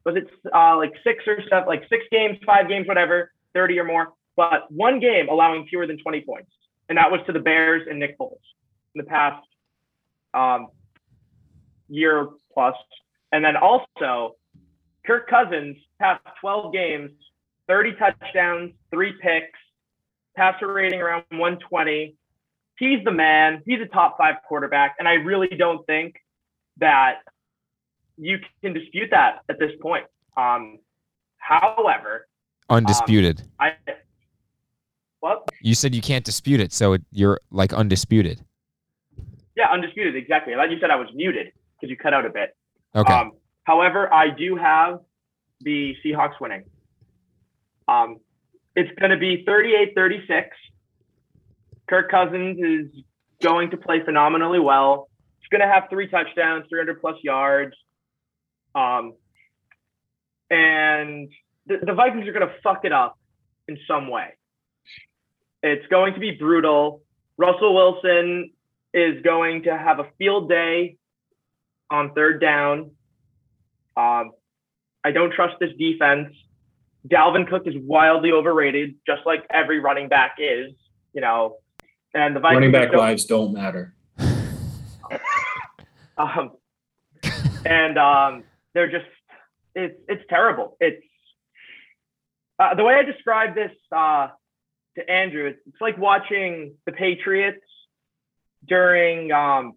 [0.05, 3.85] was it uh, like six or seven, like six games, five games, whatever, 30 or
[3.85, 6.51] more, but one game allowing fewer than 20 points.
[6.89, 8.39] And that was to the Bears and Nick Foles
[8.95, 9.45] in the past
[10.33, 10.67] um,
[11.87, 12.75] year plus.
[13.31, 14.35] And then also,
[15.09, 17.09] Kirk Cousins, past 12 games,
[17.67, 19.57] 30 touchdowns, three picks,
[20.35, 22.15] passer rating around 120.
[22.77, 23.63] He's the man.
[23.65, 24.97] He's a top five quarterback.
[24.99, 26.17] And I really don't think
[26.77, 27.21] that
[28.17, 30.05] you can dispute that at this point.
[30.37, 30.77] Um,
[31.37, 32.27] however,
[32.69, 33.41] Undisputed.
[33.59, 33.73] I
[35.21, 35.49] what?
[35.61, 38.45] you said you can't dispute it, so it, you're like undisputed.
[39.57, 40.15] Yeah, undisputed.
[40.15, 40.53] Exactly.
[40.53, 42.55] I thought you said I was muted because you cut out a bit.
[42.95, 43.11] Okay.
[43.11, 43.31] Um,
[43.69, 45.01] however, I do have
[45.61, 46.63] the Seahawks winning.
[47.87, 48.17] Um,
[48.75, 50.57] it's going to be 38 36.
[51.87, 53.03] Kirk Cousins is
[53.43, 55.07] going to play phenomenally well.
[55.39, 57.75] He's going to have three touchdowns, 300 plus yards.
[58.73, 59.13] Um,
[60.49, 61.29] and
[61.67, 63.17] the, the Vikings are going to fuck it up
[63.67, 64.29] in some way.
[65.61, 67.03] It's going to be brutal.
[67.37, 68.51] Russell Wilson
[68.93, 70.97] is going to have a field day
[71.91, 72.91] on third down.
[73.99, 74.31] Um,
[75.03, 76.33] I don't trust this defense.
[77.07, 80.73] Dalvin Cook is wildly overrated, just like every running back is.
[81.13, 81.57] You know,
[82.13, 83.95] and the Vikings Running back don't- lives don't matter.
[86.17, 86.51] um,
[87.65, 88.43] and um,
[88.73, 89.05] they're just
[89.75, 90.77] it's it's terrible.
[90.79, 91.03] It's
[92.59, 94.27] uh, the way I describe this uh,
[94.97, 95.47] to Andrew.
[95.47, 97.65] It's, it's like watching the Patriots
[98.67, 99.73] during um,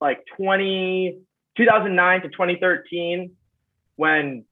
[0.00, 1.18] like 20,
[1.56, 3.32] 2009 to 2013
[3.96, 4.44] when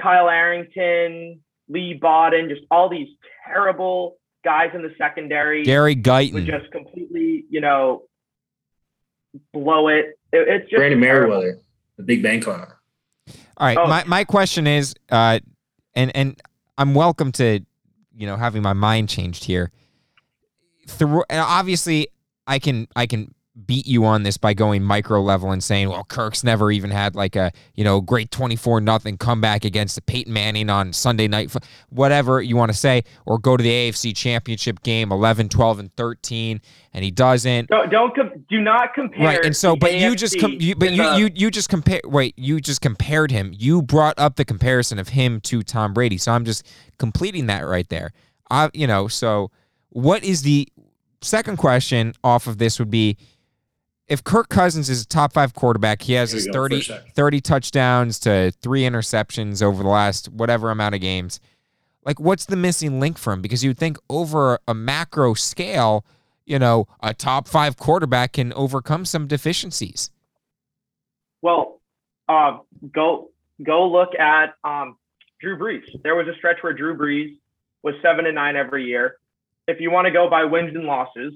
[0.00, 3.08] Kyle Arrington, Leigh Bodden, just all these
[3.46, 8.04] terrible guys in the secondary Gary would just completely, you know,
[9.52, 10.18] blow it.
[10.32, 11.42] It- it's just Brandon terrible.
[11.42, 11.60] Meriweather,
[11.96, 12.66] the Big Bang Clown.
[13.56, 13.76] All right.
[13.78, 13.86] Oh.
[13.86, 15.40] My my question is, uh,
[15.94, 16.40] and and
[16.78, 17.60] I'm welcome to,
[18.16, 19.70] you know, having my mind changed here.
[20.88, 22.08] Through and obviously,
[22.46, 23.34] I can I can
[23.66, 27.14] beat you on this by going micro level and saying, well, Kirk's never even had
[27.14, 31.52] like a you know great 24 nothing comeback against the Peyton Manning on Sunday night,
[31.90, 35.96] whatever you want to say, or go to the AFC Championship game 11, 12, and
[35.96, 36.60] 13,
[36.92, 37.68] and he doesn't.
[37.68, 39.26] Don't don't com- do not compare.
[39.26, 42.00] Right, and so, but you just, com- you, but you, the- you, you just compare.
[42.04, 43.52] Wait, you just compared him.
[43.56, 46.18] You brought up the comparison of him to Tom Brady.
[46.18, 46.66] So I'm just
[46.98, 48.12] completing that right there.
[48.50, 49.50] I, you know, so
[49.90, 50.68] what is the
[51.22, 53.16] second question off of this would be
[54.10, 56.82] if Kirk Cousins is a top five quarterback, he has his we go, 30,
[57.14, 61.38] 30 touchdowns to three interceptions over the last whatever amount of games.
[62.04, 63.40] Like, what's the missing link for him?
[63.40, 66.04] Because you'd think over a macro scale,
[66.44, 70.10] you know, a top five quarterback can overcome some deficiencies.
[71.40, 71.80] well,
[72.28, 72.58] uh,
[72.92, 73.30] go
[73.62, 74.96] go look at um,
[75.40, 75.84] Drew Brees.
[76.02, 77.36] There was a stretch where Drew Brees
[77.82, 79.18] was seven and nine every year.
[79.68, 81.32] If you want to go by wins and losses,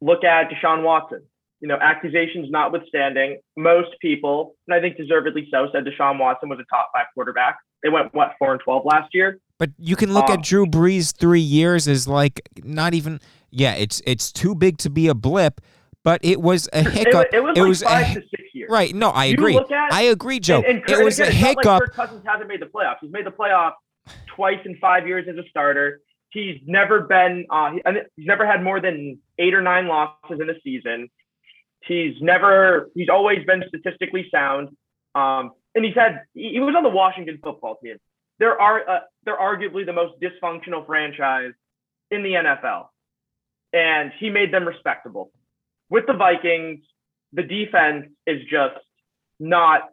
[0.00, 1.22] look at Deshaun Watson.
[1.60, 6.58] You know, accusations notwithstanding, most people, and I think deservedly so, said Deshaun Watson was
[6.60, 7.58] a top five quarterback.
[7.82, 9.40] They went what four and twelve last year.
[9.58, 13.18] But you can look Um, at Drew Brees three years as like not even
[13.50, 15.60] yeah, it's it's too big to be a blip,
[16.04, 17.14] but it was a hiccup.
[17.14, 18.70] wa- it was it like was a five hi- to six years.
[18.70, 18.94] right.
[18.94, 19.56] No, I You agree.
[19.56, 20.58] at- I agree, Joe.
[20.58, 21.64] And, and it was a again, not hiccup.
[21.66, 22.96] Like Kirk Cousins hasn't made the playoffs.
[23.00, 23.72] He's made the playoffs
[24.28, 26.00] twice in five years as a starter.
[26.30, 27.46] He's never been.
[27.50, 27.82] Uh, he-
[28.16, 31.08] he's never had more than eight or nine losses in a season.
[31.88, 32.90] He's never.
[32.94, 34.68] He's always been statistically sound.
[35.14, 36.22] Um, and he's had.
[36.34, 37.96] He was on the Washington football team.
[38.38, 38.88] There are.
[38.88, 41.52] Uh, they're arguably the most dysfunctional franchise
[42.10, 42.88] in the NFL,
[43.72, 45.30] and he made them respectable.
[45.90, 46.80] With the Vikings,
[47.32, 48.76] the defense is just
[49.40, 49.88] not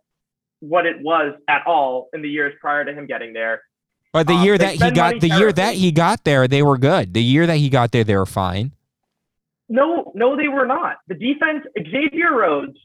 [0.60, 3.62] what it was at all in the years prior to him getting there.
[4.12, 6.64] But the uh, year they that he got the year that he got there, they
[6.64, 7.14] were good.
[7.14, 8.72] The year that he got there, they were fine.
[9.68, 10.97] No, no, they were not.
[11.07, 12.78] The defense, Xavier Rhodes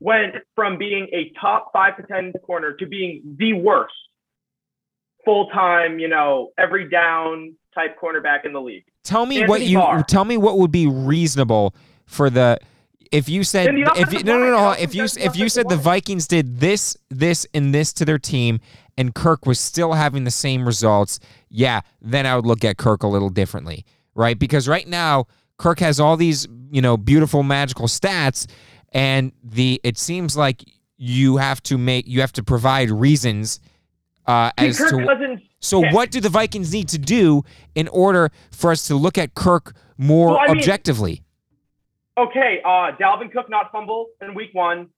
[0.00, 3.94] went from being a top five to 10 corner to being the worst
[5.24, 8.84] full time, you know, every down type cornerback in the league.
[9.04, 10.02] Tell me what you Barr.
[10.02, 11.74] tell me what would be reasonable
[12.06, 12.58] for the
[13.12, 15.76] if you said if you, no no no if you if you said the.
[15.76, 18.58] Vikings did this this and this to their team
[18.98, 23.02] and Kirk was still having the same results, yeah, then I would look at Kirk
[23.02, 24.38] a little differently, right?
[24.38, 25.26] Because right now
[25.58, 28.46] Kirk has all these, you know, beautiful magical stats
[28.92, 30.62] and the it seems like
[30.96, 33.60] you have to make you have to provide reasons
[34.26, 37.44] uh, as Kirk to Cousins, so what do the Vikings need to do
[37.74, 41.22] in order for us to look at Kirk more Well, I mean- objectively?
[42.18, 44.88] okay, uh, Dalvin Cook not fumble in week one.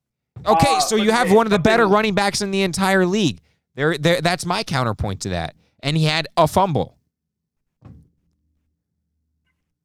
[0.46, 3.40] Okay, uh, so you have one of the better running backs in the entire league.
[3.74, 4.20] There, there.
[4.20, 5.54] That's my counterpoint to that.
[5.80, 6.97] And he had a fumble.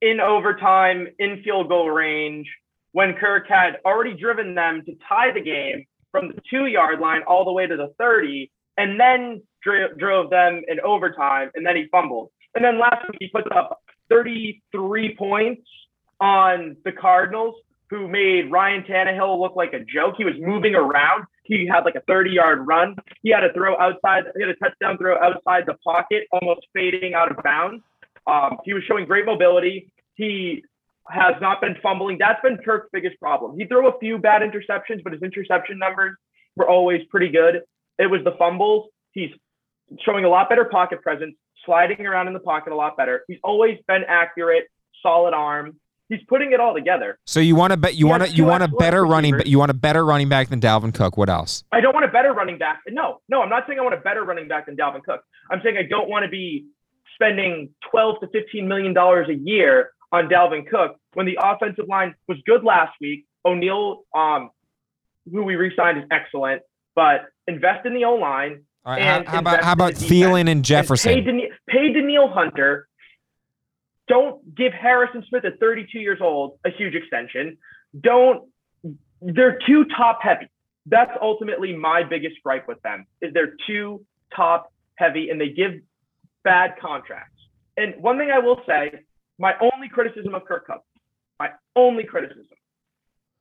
[0.04, 2.46] In overtime, in field goal range,
[2.92, 7.22] when Kirk had already driven them to tie the game from the two yard line
[7.26, 11.74] all the way to the 30, and then dro- drove them in overtime, and then
[11.74, 12.30] he fumbled.
[12.54, 13.80] And then last week, he put up
[14.10, 15.62] 33 points
[16.20, 17.56] on the Cardinals,
[17.88, 20.14] who who made Ryan Tannehill look like a joke.
[20.18, 21.24] He was moving around.
[21.44, 22.96] He had like a 30 yard run.
[23.22, 27.14] He had a throw outside, he had a touchdown throw outside the pocket, almost fading
[27.14, 27.82] out of bounds.
[28.26, 29.92] Um, he was showing great mobility.
[30.14, 30.64] He
[31.08, 32.18] has not been fumbling.
[32.18, 33.58] That's been Kirk's biggest problem.
[33.58, 36.16] He threw a few bad interceptions, but his interception numbers
[36.56, 37.62] were always pretty good.
[37.98, 38.88] It was the fumbles.
[39.12, 39.30] He's
[40.04, 41.34] showing a lot better pocket presence,
[41.64, 43.22] sliding around in the pocket a lot better.
[43.28, 44.64] He's always been accurate,
[45.02, 45.78] solid arm.
[46.08, 47.18] He's putting it all together.
[47.26, 49.70] So you want to bet you want to you want a better running you want
[49.70, 51.16] a better running back than Dalvin Cook.
[51.16, 51.64] What else?
[51.72, 52.80] I don't want a better running back.
[52.88, 55.22] No, no, I'm not saying I want a better running back than Dalvin Cook.
[55.50, 56.66] I'm saying I don't want to be
[57.14, 62.14] spending 12 to 15 million dollars a year on Dalvin Cook when the offensive line
[62.28, 63.26] was good last week.
[63.44, 64.50] O'Neill, um,
[65.30, 66.62] who we re-signed, is excellent,
[66.94, 68.62] but invest in the O line.
[68.86, 71.14] Right, And how, how about how about Thielen and And Jefferson?
[71.14, 72.86] pay, Danielle, pay Danielle Hunter.
[74.06, 77.58] Don't give Harrison Smith at 32 years old a huge extension.
[77.98, 78.48] Don't.
[79.20, 80.48] They're too top heavy.
[80.86, 83.06] That's ultimately my biggest gripe with them.
[83.22, 84.04] Is they're too
[84.36, 85.72] top heavy and they give
[86.44, 87.40] bad contracts.
[87.76, 89.00] And one thing I will say,
[89.38, 90.84] my only criticism of Kirk Cousins,
[91.38, 92.46] my only criticism,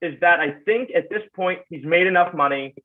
[0.02, 2.76] is that I think at this point he's made enough money.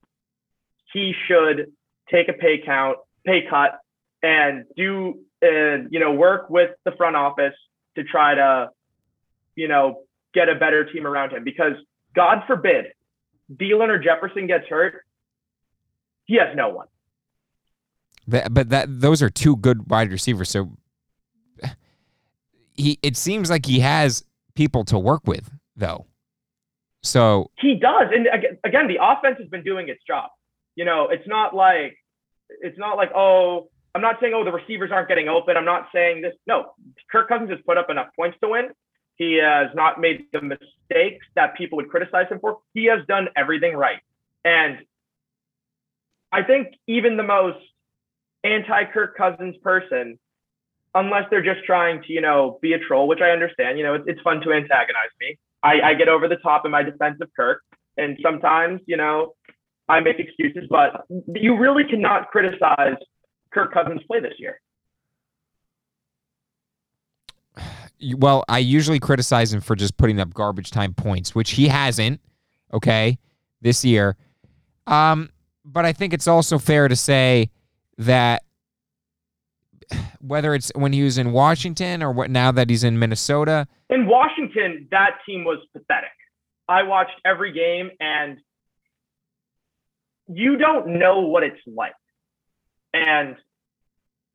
[0.92, 1.72] He should
[2.10, 3.78] take a pay count, pay cut,
[4.22, 7.54] and do uh, you know work with the front office
[7.96, 8.70] to try to
[9.56, 10.02] you know
[10.34, 11.72] get a better team around him because
[12.14, 12.86] God forbid
[13.52, 15.04] Thielen or Jefferson gets hurt,
[16.26, 16.86] he has no one.
[18.26, 20.50] That- but that those are two good wide receivers.
[20.50, 20.76] So
[22.78, 24.24] he it seems like he has
[24.54, 26.06] people to work with though.
[27.02, 28.28] So He does, and
[28.64, 30.30] again, the offense has been doing its job.
[30.74, 31.96] You know, it's not like
[32.48, 35.56] it's not like oh, I'm not saying oh the receivers aren't getting open.
[35.56, 36.34] I'm not saying this.
[36.46, 36.72] No,
[37.10, 38.70] Kirk Cousins has put up enough points to win.
[39.16, 42.58] He has not made the mistakes that people would criticize him for.
[42.74, 43.98] He has done everything right,
[44.44, 44.78] and
[46.32, 47.58] I think even the most
[48.44, 50.18] anti Kirk Cousins person,
[50.94, 53.78] unless they're just trying to you know be a troll, which I understand.
[53.78, 55.38] You know, it's, it's fun to antagonize me.
[55.62, 57.62] I, I get over the top in my defense of Kirk,
[57.96, 59.34] and sometimes, you know,
[59.88, 62.96] I make excuses, but you really cannot criticize
[63.52, 64.60] Kirk Cousins' play this year.
[68.16, 72.20] well, I usually criticize him for just putting up garbage time points, which he hasn't,
[72.72, 73.18] okay,
[73.60, 74.16] this year.
[74.86, 75.30] Um,
[75.64, 77.50] but I think it's also fair to say
[77.98, 78.44] that
[80.20, 84.06] whether it's when he was in Washington or what now that he's in Minnesota, In
[84.06, 86.10] Washington, that team was pathetic.
[86.68, 88.38] I watched every game, and
[90.28, 91.94] you don't know what it's like.
[92.92, 93.36] And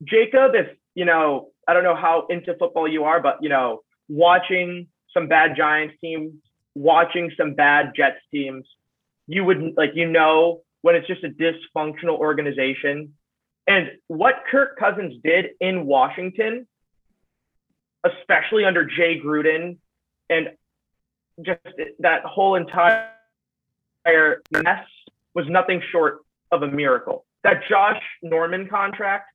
[0.03, 3.81] Jacob, if you know, I don't know how into football you are, but you know,
[4.09, 6.33] watching some bad Giants teams,
[6.75, 8.65] watching some bad Jets teams,
[9.27, 13.13] you wouldn't like you know when it's just a dysfunctional organization.
[13.67, 16.67] And what Kirk Cousins did in Washington,
[18.03, 19.77] especially under Jay Gruden,
[20.29, 20.49] and
[21.41, 21.61] just
[21.99, 23.09] that whole entire
[24.51, 24.85] mess
[25.33, 26.19] was nothing short
[26.51, 27.25] of a miracle.
[27.43, 29.29] That Josh Norman contract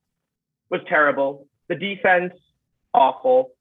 [0.70, 1.46] was terrible.
[1.68, 2.34] The defense,
[2.94, 3.52] awful.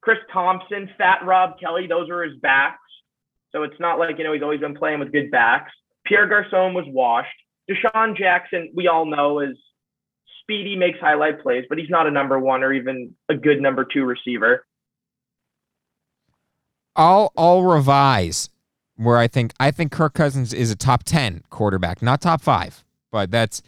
[0.00, 2.78] Chris Thompson, Fat Rob Kelley, those are his backs.
[3.52, 5.72] So it's not like, you know, he's always been playing with good backs.
[6.06, 7.28] Pierre Garcon was washed.
[7.70, 9.56] DeSean Jackson, we all know, is
[10.42, 13.86] speedy, makes highlight plays, but he's not a number one or even a good number
[13.90, 14.66] two receiver.
[16.94, 18.50] I'll I'll revise
[18.96, 22.84] where I think I think Kirk Cousins is a top 10 quarterback, not top 5.
[23.10, 23.62] But that's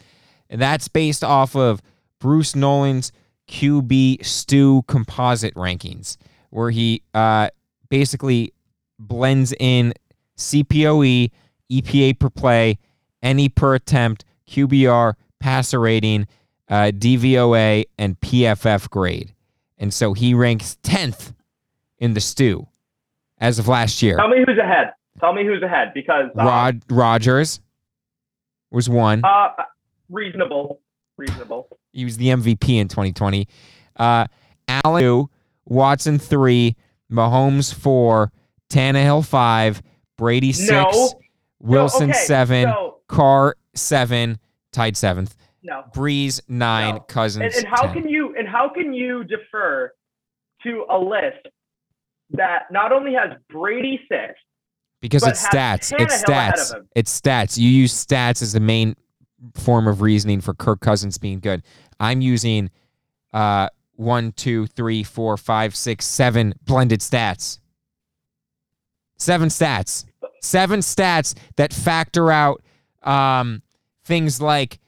[0.50, 1.80] that's based off of
[2.18, 3.12] Bruce Nolan's
[3.48, 6.16] QB Stew composite rankings
[6.50, 7.48] where he uh,
[7.88, 8.52] basically
[8.98, 9.92] blends in
[10.38, 11.30] CPOE,
[11.80, 12.78] EPA per play,
[13.22, 16.26] any per attempt, QBR, passer rating,
[16.68, 19.34] uh, DVOA, and PFF grade.
[19.78, 21.32] And so he ranks 10th
[21.98, 22.66] in the stew
[23.38, 24.16] as of last year.
[24.16, 24.92] Tell me who's ahead.
[25.20, 27.60] Tell me who's ahead because uh, Rod Rodgers
[28.70, 29.24] was one.
[29.24, 29.48] uh,
[30.08, 30.80] reasonable,
[31.16, 31.68] reasonable.
[31.92, 33.46] He was the MVP in 2020.
[33.96, 34.26] Uh,
[34.68, 35.30] Allen two,
[35.66, 36.76] Watson three,
[37.10, 38.32] Mahomes four,
[38.70, 39.82] Tannehill five,
[40.18, 41.20] Brady six, No.
[41.64, 44.38] Wilson okay, seven, so- Carr seven,
[44.72, 45.84] tied seventh, No.
[45.94, 47.00] Brees nine, No.
[47.00, 47.94] Cousins And, and how 10.
[48.02, 49.92] can you and how can you defer
[50.62, 51.46] to a list
[52.30, 54.34] that not only has Brady six,
[55.00, 55.92] because it's stats.
[55.98, 56.74] It's Tannehill stats.
[56.94, 57.58] It's stats.
[57.58, 58.96] You use stats as the main
[59.54, 61.62] form of reasoning for Kirk Cousins being good.
[62.00, 62.70] I'm using
[63.34, 67.58] uh, one, two, three, four, five, six, seven blended stats.
[69.18, 70.06] Seven stats.
[70.40, 72.62] Seven stats that factor out
[73.02, 73.62] um,
[74.04, 74.78] things like,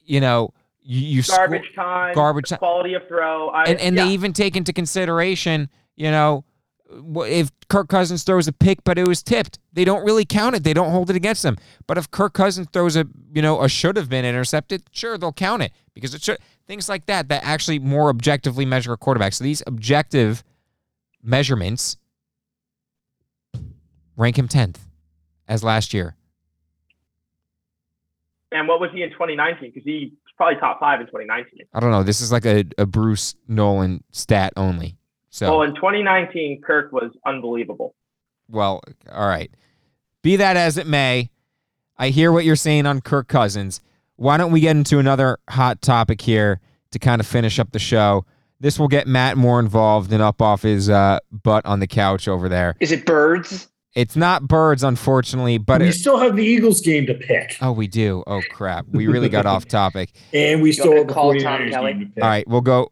[0.00, 0.52] you know,
[0.84, 2.58] you, Garbage time, garbage time.
[2.58, 3.48] quality of throw.
[3.50, 4.04] I, and and yeah.
[4.04, 6.44] they even take into consideration, you know,
[6.90, 10.64] if Kirk Cousins throws a pick but it was tipped, they don't really count it.
[10.64, 11.56] They don't hold it against them.
[11.86, 15.32] But if Kirk Cousins throws a, you know, a should have been intercepted, sure they'll
[15.32, 16.38] count it because it should.
[16.66, 19.32] Things like that that actually more objectively measure a quarterback.
[19.32, 20.42] So these objective
[21.22, 21.96] measurements
[24.22, 24.80] rank him tenth
[25.48, 26.16] as last year.
[28.52, 29.70] and what was he in 2019?
[29.70, 31.66] Because he was probably top five in 2019.
[31.72, 32.02] I don't know.
[32.02, 34.96] This is like a, a Bruce Nolan stat only.
[35.30, 37.94] So Well, in 2019, Kirk was unbelievable.
[38.48, 39.50] Well, all right.
[40.22, 41.30] Be that as it may,
[41.96, 43.80] I hear what you're saying on Kirk Cousins.
[44.16, 46.60] Why don't we get into another hot topic here
[46.90, 48.26] to kind of finish up the show?
[48.60, 52.28] This will get Matt more involved and up off his uh, butt on the couch
[52.28, 52.76] over there.
[52.78, 53.68] Is it birds?
[53.94, 57.72] It's not birds, unfortunately, but we it, still have the Eagles game to pick, oh,
[57.72, 58.24] we do.
[58.26, 60.10] Oh crap, we really got off topic.
[60.32, 61.92] and we You still want have to the call Tom Kelly?
[61.92, 62.24] game to pick.
[62.24, 62.90] All right, we'll go.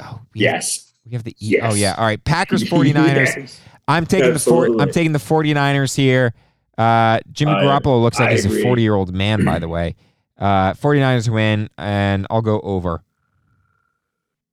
[0.00, 0.92] Oh, we have, Yes.
[1.04, 1.58] we have the E.
[1.60, 1.94] Oh yeah.
[1.98, 2.94] All right, Packers 49ers.
[3.36, 3.60] Yes.
[3.88, 6.34] I'm taking the four, I'm taking the 49ers here.
[6.76, 9.68] Uh, Jimmy I- Garoppolo looks like I he's a 40 year old man, by the
[9.68, 9.96] way.
[10.38, 13.02] Uh, 49ers win, and I'll go over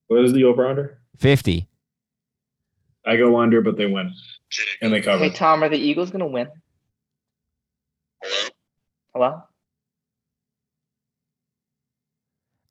[0.08, 0.98] What is the over under?
[1.20, 1.68] 50.
[3.06, 4.12] I go under, but they win,
[4.82, 5.24] and they cover.
[5.24, 6.48] Hey Tom, are the Eagles gonna win?
[8.22, 8.50] Hello?
[9.14, 9.44] Hello?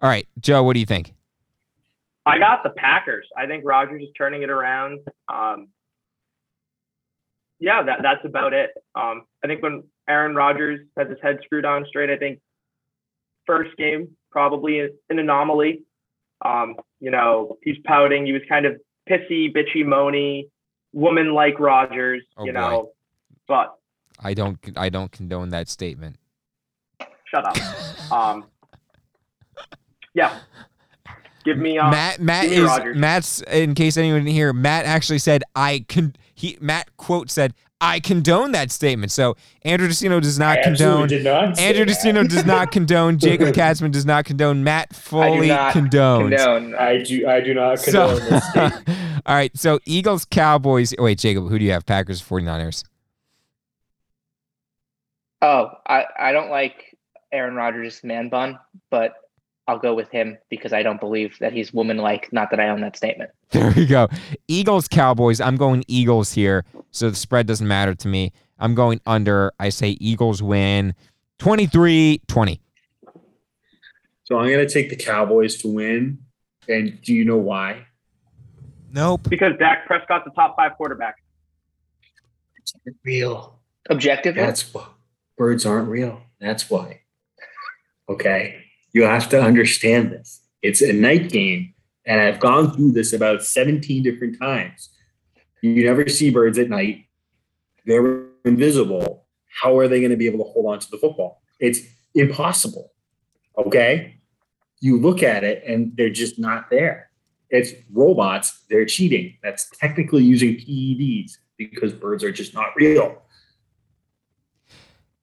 [0.03, 1.15] All right, Joe, what do you think?
[2.27, 3.27] I got the Packers.
[3.37, 5.01] I think Rodgers is turning it around.
[5.33, 5.69] Um,
[7.59, 8.71] yeah, that, that's about it.
[8.95, 12.41] Um, I think when Aaron Rodgers has his head screwed on straight, I think
[13.47, 15.83] first game probably an anomaly.
[16.45, 18.27] Um, you know, he's pouting.
[18.27, 20.49] He was kind of pissy, bitchy, moany,
[20.95, 22.61] woman like Rodgers, Oh, you boy.
[22.61, 22.93] know,
[23.47, 23.77] but
[24.21, 26.17] I don't I don't condone that statement.
[27.27, 28.11] shut up.
[28.13, 28.45] um,
[30.15, 30.39] yeah,
[31.45, 32.97] give me um, Matt Matt is Rodgers.
[32.97, 37.53] Matt's in case anyone didn't hear, Matt actually said I can he Matt quote said
[37.81, 39.13] I condone that statement.
[39.13, 41.57] So Andrew DeCino does not I condone did not.
[41.57, 41.97] say Andrew that.
[41.99, 43.19] DeCino does not condone.
[43.19, 44.65] Jacob Katzman does not condone.
[44.65, 46.31] Matt I fully condones.
[46.31, 46.75] condone.
[46.77, 47.27] I do.
[47.29, 48.57] I do not So, condone this
[49.27, 49.55] all right.
[49.57, 50.95] So Eagles, Cowboys.
[50.99, 51.85] Wait, Jacob, who do you have?
[51.85, 52.85] Packers, 49ers.
[55.43, 56.97] Oh, I, I don't like
[57.33, 58.59] Aaron Rodgers' man bun,
[58.91, 59.15] but
[59.67, 62.33] I'll go with him because I don't believe that he's woman like.
[62.33, 63.31] Not that I own that statement.
[63.51, 64.09] There we go.
[64.49, 65.41] Eagles, Cowboys.
[65.41, 66.65] I'm going Eagles here.
[66.91, 68.33] So the spread doesn't matter to me.
[68.59, 69.53] I'm going under.
[69.61, 70.93] I say Eagles win
[71.39, 72.61] 23 20.
[74.25, 76.19] So I'm going to take the Cowboys to win.
[76.69, 77.87] And do you know why?
[78.91, 79.29] Nope.
[79.29, 81.17] because Dak Prescott's the top five quarterback.
[82.59, 83.61] It's not real.
[83.89, 84.35] Objective?
[84.35, 84.87] That's why
[85.37, 86.23] birds aren't real.
[86.41, 87.01] That's why.
[88.09, 88.64] Okay.
[88.95, 90.41] You have to understand this.
[90.63, 91.75] It's a night game.
[92.07, 94.91] And I've gone through this about 17 different times.
[95.63, 97.07] You never see birds at night.
[97.87, 99.27] They're invisible.
[99.63, 101.43] How are they going to be able to hold on to the football?
[101.59, 101.81] It's
[102.15, 102.93] impossible.
[103.59, 104.21] Okay.
[104.81, 107.11] You look at it and they're just not there.
[107.51, 108.65] It's robots.
[108.69, 109.39] They're cheating.
[109.43, 113.23] That's technically using PEDs because birds are just not real.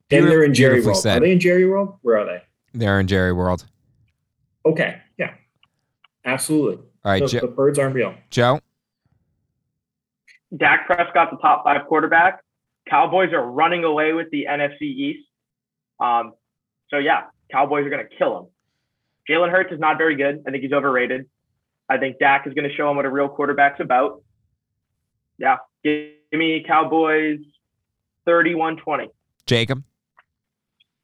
[0.10, 0.98] And they're in Jerry World.
[0.98, 1.22] said.
[1.22, 1.98] Are they in Jerry World?
[2.02, 2.42] Where are they?
[2.74, 3.66] They're in Jerry World.
[4.66, 5.02] Okay.
[5.18, 5.34] Yeah.
[6.26, 6.78] Absolutely.
[7.04, 8.14] All right, the, Jo- the birds aren't real.
[8.30, 8.60] Joe.
[10.56, 12.44] Dak Prescott, the top five quarterback.
[12.90, 15.28] Cowboys are running away with the NFC East.
[16.00, 16.34] Um,
[16.90, 18.46] so yeah, Cowboys are going to kill him.
[19.30, 20.44] Jalen Hurts is not very good.
[20.48, 21.28] I think he's overrated.
[21.90, 24.24] I think Dak is going to show him what a real quarterback's about.
[25.38, 27.40] Yeah, give me Cowboys
[28.28, 29.08] 31-20.
[29.46, 29.84] Jacob.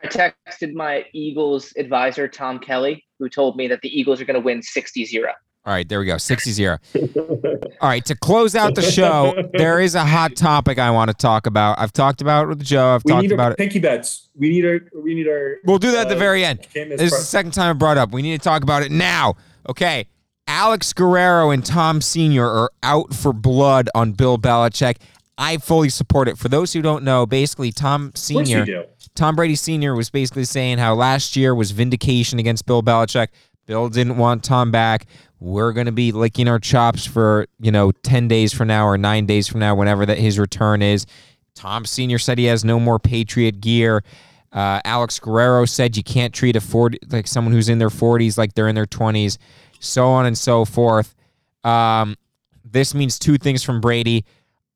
[0.03, 4.35] I texted my Eagles advisor Tom Kelly, who told me that the Eagles are going
[4.35, 5.25] to win 60-0.
[5.67, 6.17] All right, there we go.
[6.17, 6.77] 60 0.
[6.95, 11.13] All right, to close out the show, there is a hot topic I want to
[11.13, 11.77] talk about.
[11.77, 12.95] I've talked about it with Joe.
[12.95, 13.57] I've we talked need about our it.
[13.57, 14.29] pinky bets.
[14.33, 14.79] We need our.
[14.95, 15.57] We need our.
[15.65, 16.65] We'll do that at the uh, very end.
[16.73, 18.11] This is the second time I brought up.
[18.11, 19.35] We need to talk about it now.
[19.67, 20.07] Okay.
[20.47, 22.45] Alex Guerrero and Tom Sr.
[22.45, 24.95] are out for blood on Bill Belichick.
[25.37, 26.37] I fully support it.
[26.37, 28.65] For those who don't know, basically Tom Of course you Sr.
[29.15, 29.95] Tom Brady Sr.
[29.95, 33.27] was basically saying how last year was vindication against Bill Belichick.
[33.65, 35.05] Bill didn't want Tom back.
[35.39, 38.97] We're going to be licking our chops for, you know, 10 days from now or
[38.97, 41.05] nine days from now, whenever that his return is.
[41.53, 42.17] Tom Sr.
[42.17, 44.03] said he has no more Patriot gear.
[44.51, 48.37] Uh, Alex Guerrero said you can't treat a 40, like someone who's in their 40s
[48.37, 49.37] like they're in their 20s,
[49.79, 51.13] so on and so forth.
[51.63, 52.15] Um,
[52.63, 54.25] this means two things from Brady.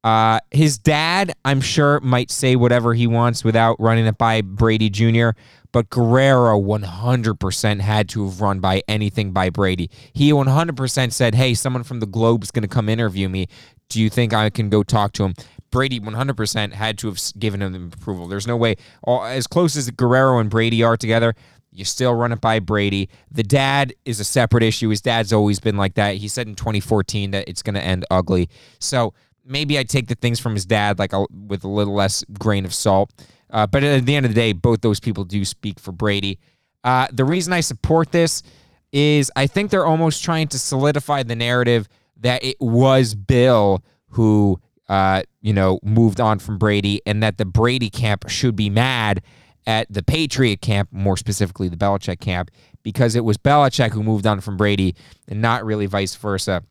[0.03, 4.89] Uh, his dad, I'm sure, might say whatever he wants without running it by Brady
[4.89, 5.29] Jr.,
[5.71, 9.89] but Guerrero 100% had to have run by anything by Brady.
[10.13, 13.47] He 100% said, Hey, someone from the Globe is going to come interview me.
[13.87, 15.33] Do you think I can go talk to him?
[15.69, 18.27] Brady 100% had to have given him approval.
[18.27, 18.75] There's no way,
[19.07, 21.33] as close as Guerrero and Brady are together,
[21.71, 23.09] you still run it by Brady.
[23.31, 24.89] The dad is a separate issue.
[24.89, 26.15] His dad's always been like that.
[26.15, 28.49] He said in 2014 that it's going to end ugly.
[28.79, 29.13] So
[29.45, 32.65] maybe I take the things from his dad like a, with a little less grain
[32.65, 33.11] of salt.
[33.49, 36.39] Uh, but at the end of the day, both those people do speak for Brady.
[36.83, 38.43] Uh, the reason I support this
[38.91, 41.87] is I think they're almost trying to solidify the narrative
[42.17, 47.45] that it was Bill who, uh, you know, moved on from Brady and that the
[47.45, 49.21] Brady camp should be mad
[49.67, 52.51] at the Patriot camp, more specifically the Belichick camp,
[52.83, 54.95] because it was Belichick who moved on from Brady
[55.27, 56.63] and not really vice versa.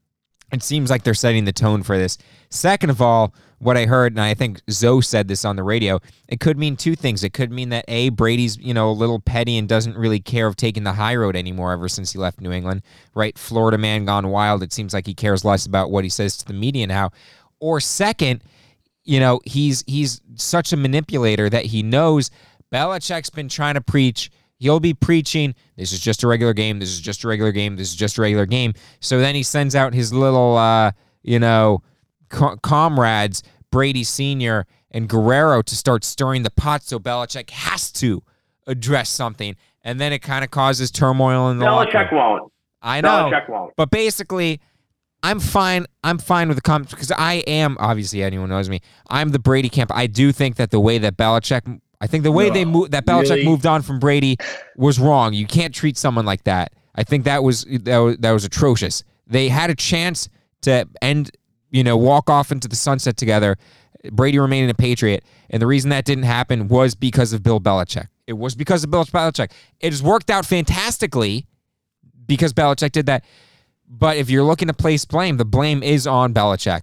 [0.52, 2.18] It seems like they're setting the tone for this.
[2.48, 6.00] Second of all, what I heard, and I think Zoe said this on the radio,
[6.28, 7.22] it could mean two things.
[7.22, 10.46] It could mean that A, Brady's, you know, a little petty and doesn't really care
[10.46, 12.82] of taking the high road anymore ever since he left New England,
[13.14, 13.36] right?
[13.38, 14.62] Florida man gone wild.
[14.62, 17.10] It seems like he cares less about what he says to the media now.
[17.60, 18.42] Or second,
[19.04, 22.30] you know, he's he's such a manipulator that he knows
[22.72, 24.30] Belichick's been trying to preach
[24.60, 27.74] he'll be preaching this is just a regular game this is just a regular game
[27.74, 30.92] this is just a regular game so then he sends out his little uh,
[31.22, 31.82] you know
[32.28, 33.42] co- comrades
[33.72, 38.22] brady senior and guerrero to start stirring the pot so Belichick has to
[38.68, 42.52] address something and then it kind of causes turmoil in the Belichick won't
[42.82, 44.60] I know Belichick won't but basically
[45.22, 45.84] I'm fine.
[46.02, 48.80] I'm fine with the comments because I am obviously anyone knows me.
[49.08, 49.94] I'm the Brady camp.
[49.94, 52.92] I do think that the way that Belichick I think the way No, they moved
[52.92, 53.44] that Belichick really?
[53.44, 54.36] moved on from Brady
[54.76, 55.34] was wrong.
[55.34, 56.72] You can't treat someone like that.
[56.94, 59.04] I think that was that was, that was atrocious.
[59.26, 60.28] They had a chance
[60.62, 61.30] to end,
[61.70, 63.56] you know, walk off into the sunset together.
[64.12, 68.06] Brady remaining a Patriot, and the reason that didn't happen was because of Bill Belichick.
[68.26, 69.50] It was because of Bill Belichick.
[69.80, 71.46] It has worked out fantastically
[72.26, 73.24] because Belichick did that.
[73.88, 76.82] But if you're looking to place blame, the blame is on Belichick.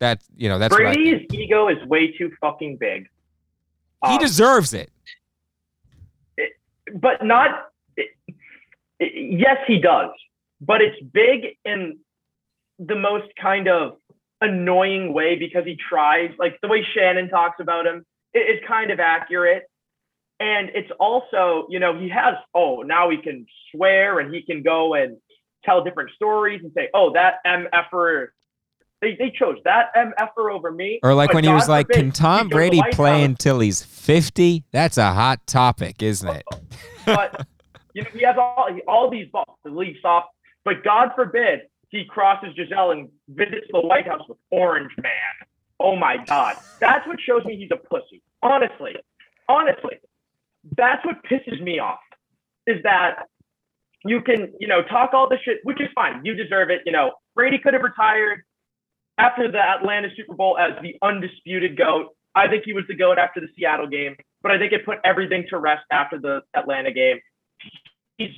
[0.00, 0.94] That you know that's what I.
[0.94, 3.08] Brady's ego is way too fucking big.
[4.06, 4.90] He Um, deserves it.
[6.94, 7.66] but not.
[9.00, 10.10] yes, he does,
[10.60, 11.98] but it's big in
[12.78, 13.96] the most kind of
[14.40, 16.30] annoying way because he tries.
[16.38, 19.64] Like the way Shannon talks about him, it, it's kind of accurate.
[20.40, 24.62] And it's also, you know, he has, oh, now he can swear and he can
[24.62, 25.18] go and
[25.64, 28.28] tell different stories and say, oh, that MFer,
[29.00, 30.98] they, they chose that MFer over me.
[31.02, 33.82] Or like when he God was like, forbid "Can Tom Brady play House until he's
[33.82, 36.44] 50?" That's a hot topic, isn't it?
[37.06, 37.46] but
[37.94, 40.24] you know, he has all all these balls, the league off.
[40.64, 45.12] But God forbid he crosses Gisele and visits the White House with Orange Man.
[45.80, 48.20] Oh my God, that's what shows me he's a pussy.
[48.42, 48.96] Honestly,
[49.48, 49.98] honestly,
[50.76, 52.00] that's what pisses me off.
[52.66, 53.26] Is that
[54.04, 56.24] you can you know talk all the shit, which is fine.
[56.24, 56.82] You deserve it.
[56.84, 58.42] You know, Brady could have retired
[59.18, 62.14] after the Atlanta Super Bowl as the undisputed goat.
[62.34, 64.98] I think he was the goat after the Seattle game, but I think it put
[65.04, 67.18] everything to rest after the Atlanta game.
[68.16, 68.30] He's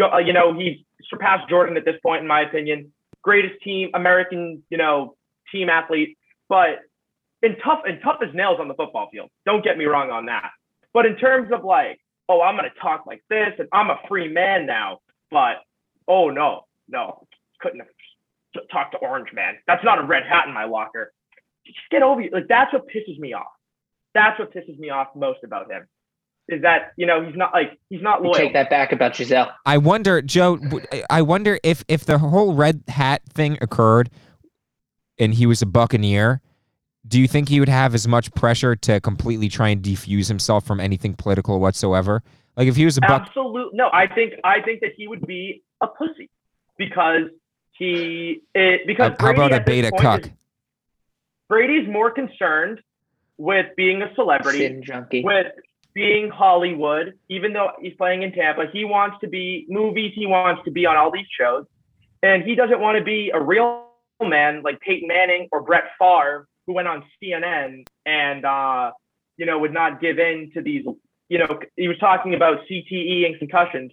[0.00, 0.78] uh, you know, he's
[1.08, 2.92] surpassed Jordan at this point, in my opinion.
[3.22, 5.16] Greatest team, American, you know,
[5.50, 6.18] team athlete,
[6.48, 6.80] but
[7.42, 9.30] in tough and tough as nails on the football field.
[9.44, 10.50] Don't get me wrong on that.
[10.92, 14.28] But in terms of like, oh, I'm gonna talk like this, and I'm a free
[14.28, 14.98] man now,
[15.30, 15.56] but
[16.08, 17.26] oh no, no,
[17.60, 17.88] couldn't have
[18.70, 19.54] talked to Orange Man.
[19.66, 21.12] That's not a red hat in my locker.
[21.66, 22.30] Just get over you.
[22.32, 23.46] Like that's what pisses me off.
[24.14, 25.86] That's what pisses me off most about him.
[26.48, 28.34] Is that you know he's not like he's not You loyal.
[28.34, 29.50] take that back about Gisele.
[29.66, 30.58] I wonder, Joe.
[31.10, 34.10] I wonder if if the whole red hat thing occurred,
[35.18, 36.40] and he was a Buccaneer.
[37.08, 40.64] Do you think he would have as much pressure to completely try and defuse himself
[40.66, 42.22] from anything political whatsoever?
[42.56, 43.74] Like if he was a Buck, Absolute.
[43.74, 46.30] No, I think I think that he would be a pussy
[46.78, 47.22] because
[47.78, 50.20] he it, because how about a beta point cuck?
[50.22, 50.30] is-
[51.48, 52.80] Brady's more concerned
[53.38, 55.22] with being a celebrity Sin junkie.
[55.22, 55.46] with
[55.94, 60.62] being Hollywood, even though he's playing in Tampa, he wants to be movies, he wants
[60.64, 61.64] to be on all these shows.
[62.22, 63.86] And he doesn't want to be a real
[64.22, 68.90] man like Peyton Manning or Brett Favre, who went on CNN and, uh,
[69.36, 70.84] you know, would not give in to these,
[71.28, 73.92] you know, he was talking about CTE and concussions.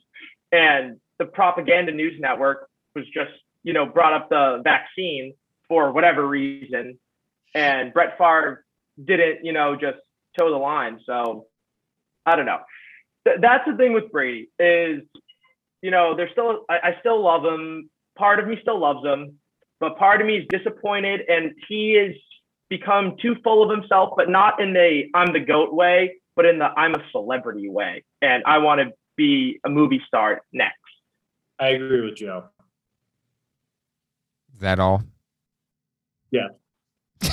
[0.52, 3.32] And the propaganda news network was just,
[3.64, 5.34] you know, brought up the vaccine
[5.68, 7.00] for whatever reason.
[7.56, 8.66] And Brett Favre
[9.04, 9.98] didn't, you know, just
[10.38, 11.00] toe the line.
[11.06, 11.48] So
[12.26, 12.60] I don't know.
[13.26, 15.02] Th- that's the thing with Brady is,
[15.82, 17.90] you know, there's still I, I still love him.
[18.18, 19.40] Part of me still loves him,
[19.80, 22.16] but part of me is disappointed, and he is
[22.70, 26.60] become too full of himself, but not in the I'm the goat way, but in
[26.60, 30.78] the I'm a celebrity way, and I want to be a movie star next.
[31.60, 32.46] I agree with Joe.
[34.64, 35.04] That all?
[36.32, 36.48] Yeah.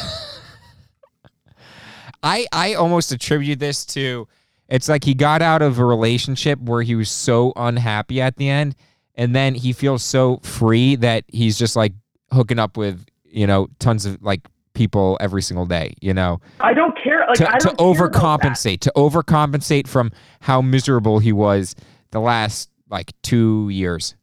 [2.22, 4.28] I I almost attribute this to
[4.68, 8.48] it's like he got out of a relationship where he was so unhappy at the
[8.48, 8.74] end
[9.14, 11.92] and then he feels so free that he's just like
[12.32, 14.40] hooking up with, you know, tons of like
[14.74, 16.40] people every single day, you know.
[16.58, 17.26] I don't care.
[17.28, 20.10] Like to, I don't care overcompensate, to overcompensate from
[20.40, 21.74] how miserable he was
[22.10, 24.16] the last like 2 years.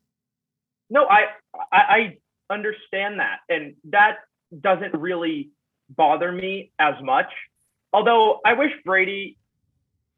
[0.89, 1.23] No, I,
[1.71, 2.17] I I
[2.49, 4.17] understand that, and that
[4.61, 5.49] doesn't really
[5.89, 7.27] bother me as much.
[7.93, 9.37] Although I wish Brady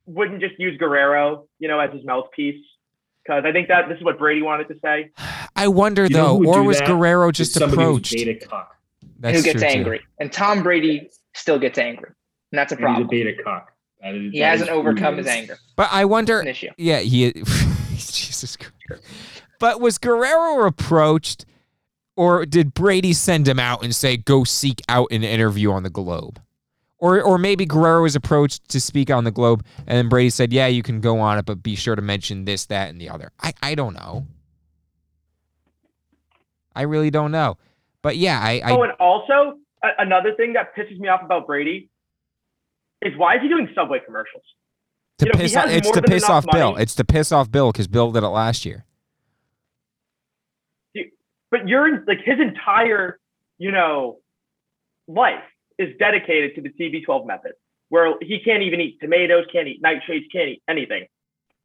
[0.06, 2.64] wouldn't just use Guerrero, you know, as his mouthpiece,
[3.24, 5.12] because I think that this is what Brady wanted to say.
[5.56, 6.82] I wonder You though, or was?
[6.82, 8.14] Guerrero just somebody who's approached?
[8.14, 8.76] Beta cock.
[9.20, 9.78] That's who gets true, too.
[9.78, 12.10] angry, and Tom Brady still gets angry,
[12.52, 13.08] and that's a And He's a problem.
[13.10, 13.72] beta cock.
[14.02, 15.58] That is- He hasn't overcome his anger.
[15.76, 16.70] But I wonder An issue.
[16.78, 17.34] Yeah, he is
[18.12, 19.04] Jesus Christ.
[19.60, 21.46] But was Guerrero approached
[22.20, 25.90] or did Brady send him out and say go seek out an interview on the
[25.90, 26.42] Globe?
[26.98, 30.52] Or or maybe Guerrero was approached to speak on the Globe and then Brady said,
[30.52, 33.08] "Yeah, you can go on it, but be sure to mention this, that and the
[33.08, 34.28] other." I I don't know.
[36.76, 37.58] I really don't know.
[38.02, 41.48] But yeah, I, I oh, and also a- another thing that pisses me off about
[41.48, 41.90] Brady
[43.02, 44.44] is why is he doing Subway commercials?
[45.20, 46.76] to you know, piss off, it's to piss off Bill.
[46.76, 48.84] It's to piss off Bill cuz Bill did it last year.
[51.52, 53.20] But you're like his entire,
[53.58, 54.20] you know,
[55.08, 55.44] life
[55.78, 57.54] is dedicated to the TB12 method,
[57.90, 61.08] where he can't even eat tomatoes, can't eat nightshades, can't eat anything.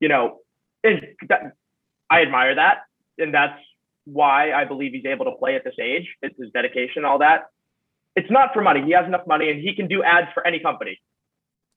[0.01, 0.39] You know,
[0.83, 1.53] and that,
[2.11, 2.83] I admire that,
[3.19, 3.59] and that's
[4.05, 6.09] why I believe he's able to play at this age.
[6.23, 7.45] It's his dedication, all that.
[8.17, 8.83] It's not for money.
[8.85, 11.01] He has enough money, and he can do ads for any company.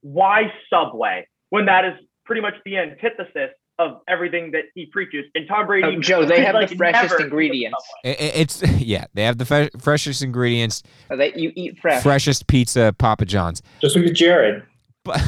[0.01, 1.93] Why Subway when that is
[2.26, 5.25] pretty much the antithesis of everything that he preaches?
[5.36, 7.86] And Tom Brady, Oh, Joe, they have like, the freshest never eat at ingredients.
[8.03, 8.17] Subway.
[8.17, 12.01] I- I- It's yeah, they have the fe- freshest ingredients, Uh, That you eat fresh.
[12.03, 13.61] freshest pizza, Papa John's.
[13.82, 14.63] Just look at Jared.
[15.03, 15.21] But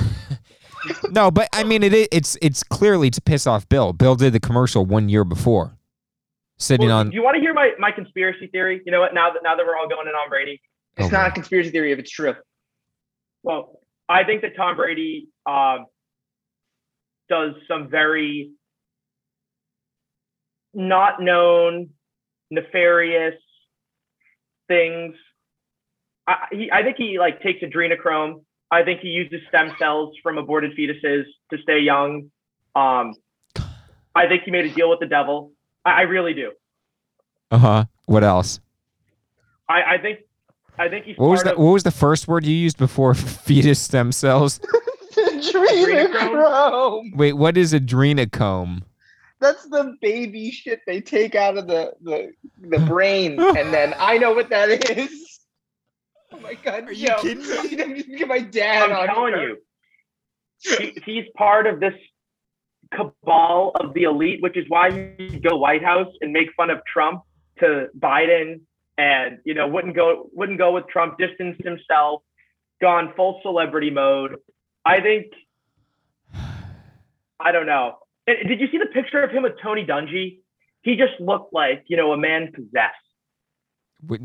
[1.11, 1.93] no, but I mean it.
[2.11, 3.93] It's it's clearly to piss off Bill.
[3.93, 5.77] Bill did the commercial one year before,
[6.57, 7.09] sitting Well, on.
[7.09, 8.81] Do you want to hear my, my conspiracy theory?
[8.85, 9.13] You know what?
[9.13, 10.61] Now that now that we're all going in on Brady,
[10.97, 12.33] It's Oh, not a conspiracy theory if it's true.
[13.43, 15.85] well, I think that Tom Brady um,
[17.29, 18.51] does some very
[20.73, 21.89] not known,
[22.51, 23.35] nefarious
[24.67, 25.15] things.
[26.27, 28.43] I, he, I think he like takes adrenochrome.
[28.71, 32.29] I think he uses stem cells from aborted fetuses to stay young.
[32.75, 33.15] Um,
[34.15, 35.53] I think he made a deal with the devil.
[35.83, 36.51] I, I really do.
[37.51, 37.85] Uh huh.
[38.05, 38.59] What else?
[39.67, 40.19] I, I think
[40.77, 43.13] I think he's What was the of, What was the first word you used before
[43.15, 44.59] fetus stem cells?
[45.41, 47.15] Adrenochrome.
[47.15, 48.83] Wait, what is adrenochrome?
[49.39, 54.17] That's the baby shit they take out of the the, the brain, and then I
[54.17, 55.39] know what that is.
[56.31, 57.17] Oh my god, Are you Joe.
[57.21, 58.03] kidding me?
[58.17, 59.57] Get my dad I'm on telling here.
[60.61, 61.93] you, he, he's part of this
[62.93, 66.79] cabal of the elite, which is why he'd go White House and make fun of
[66.91, 67.21] Trump
[67.59, 68.61] to Biden,
[68.97, 72.23] and you know wouldn't go wouldn't go with Trump, distanced himself,
[72.81, 74.35] gone full celebrity mode.
[74.85, 75.33] I think
[77.39, 77.97] I don't know.
[78.27, 80.39] Eh, eh, did you see the picture of him with Tony Dungy?
[80.81, 82.95] He just looked like you know a man possessed.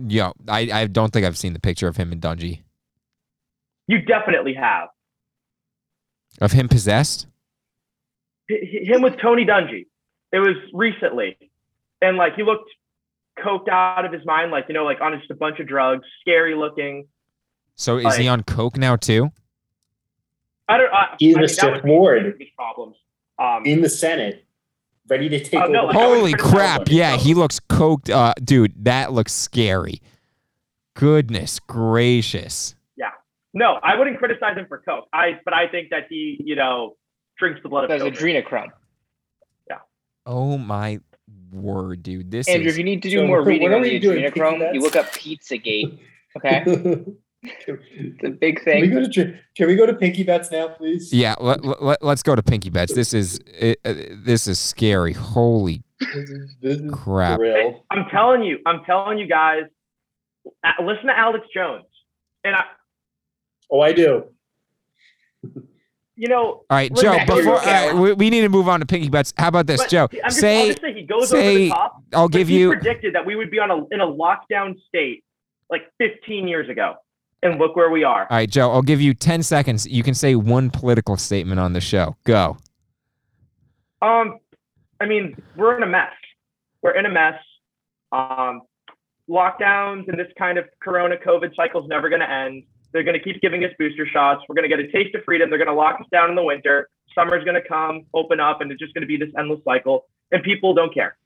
[0.08, 2.62] Yeah, I I don't think I've seen the picture of him in Dungy.
[3.86, 4.88] You definitely have
[6.40, 7.26] Of him possessed?
[8.50, 9.86] H- him with Tony Dungy.
[10.32, 11.36] It was recently,
[12.00, 12.70] and like he looked
[13.38, 16.04] coked out of his mind, like you know, like on just a bunch of drugs,
[16.20, 17.06] scary looking.
[17.76, 19.30] So is he on coke now too?
[20.68, 20.92] I don't.
[20.92, 22.24] I, He's I the mean, that Sith would be Lord.
[22.38, 22.96] his problems.
[23.38, 24.44] Um, in the Senate,
[25.08, 25.86] ready to take Oh, no, over.
[25.88, 26.88] like, Holy crap!
[26.88, 28.08] Yeah, he looks coked.
[28.10, 30.00] Uh, dude, that looks scary.
[30.94, 32.74] Goodness gracious.
[32.96, 33.10] Yeah.
[33.52, 35.08] No, I wouldn't criticize him for coke.
[35.12, 36.96] I, but I think that he, you know,
[37.36, 38.68] drinks the blood of That's adrenochrome.
[39.68, 39.78] Yeah.
[40.24, 41.00] Oh my
[41.52, 42.30] word, dude.
[42.30, 43.98] This Andrew, if you need to do So, more what reading are on we the
[43.98, 45.98] doing, adrenochrome, you look up Pizzagate.
[46.36, 47.16] Okay, can,
[47.66, 48.90] it's a big can we thing.
[48.94, 51.12] go to Can we go to Pinky Bets now, please?
[51.12, 51.34] yeah.
[51.40, 52.94] Let, let, us go to Pinky Bets.
[52.94, 53.94] This is it, uh,
[54.24, 55.12] this is scary.
[55.12, 57.40] Holy This is, this is Crap.
[57.40, 57.84] real.
[57.90, 59.64] I'm telling you, I'm telling you guys,
[60.64, 61.84] uh, listen to Alex Jones.
[62.44, 62.64] And I,
[63.70, 64.24] Oh, I do.
[66.16, 67.18] you know, All right, Joe.
[67.26, 69.32] Before look we, we need to move on to pinky bets.
[69.36, 70.08] How about this, but Joe?
[70.12, 72.02] I'm just, say I'll just say he goes over the top.
[72.12, 72.70] I'll give he you.
[72.70, 75.24] predicted that we would be on a in a lockdown state
[75.70, 76.94] like 15 years ago,
[77.44, 78.22] and look where we are.
[78.22, 78.72] All right, Joe.
[78.72, 79.86] I'll give you ten seconds.
[79.86, 82.16] You can say one political statement on the show.
[82.24, 82.56] Go.
[84.02, 84.38] Um,
[85.00, 86.12] I mean, we're in a mess.
[86.82, 87.34] We're in a mess.
[88.10, 88.62] Um,
[89.28, 92.64] lockdowns and this kind of Corona COVID cycle is never going to end.
[92.92, 94.42] They're going to keep giving us booster shots.
[94.48, 95.50] We're going to get a taste of freedom.
[95.50, 96.88] They're going to lock us down in the winter.
[97.14, 100.06] Summer's going to come, open up, and it's just going to be this endless cycle.
[100.30, 101.16] And people don't care.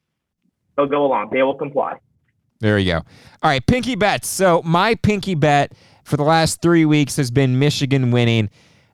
[0.76, 1.30] They'll go along.
[1.32, 1.98] They will comply.
[2.60, 2.96] There you go.
[2.98, 4.28] All right, pinky bets.
[4.28, 5.72] So my pinky bet
[6.08, 8.48] for the last three weeks has been Michigan winning.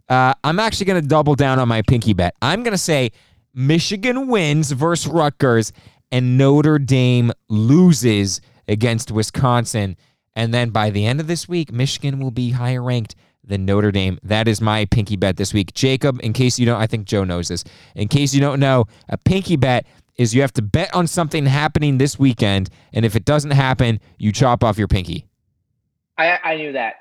[0.08, 2.34] Uh, I'm actually going to double down on my pinky bet.
[2.42, 3.12] I'm going to say
[3.54, 5.72] Michigan wins versus Rutgers,
[6.10, 9.96] and Notre Dame loses against Wisconsin.
[10.34, 13.14] And then by the end of this week, Michigan will be higher ranked
[13.44, 14.18] than Notre Dame.
[14.22, 15.72] That is my pinky bet this week.
[15.72, 17.62] Jacob, in case you don't, I think Joe knows this.
[17.94, 19.86] In case you don't know, a pinky bet
[20.16, 24.00] is you have to bet on something happening this weekend, and if it doesn't happen,
[24.18, 25.26] you chop off your pinky.
[26.16, 26.94] I I knew that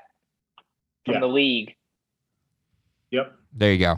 [1.04, 1.20] from Yeah.
[1.20, 1.74] the league.
[3.10, 3.34] Yep.
[3.52, 3.96] There you go.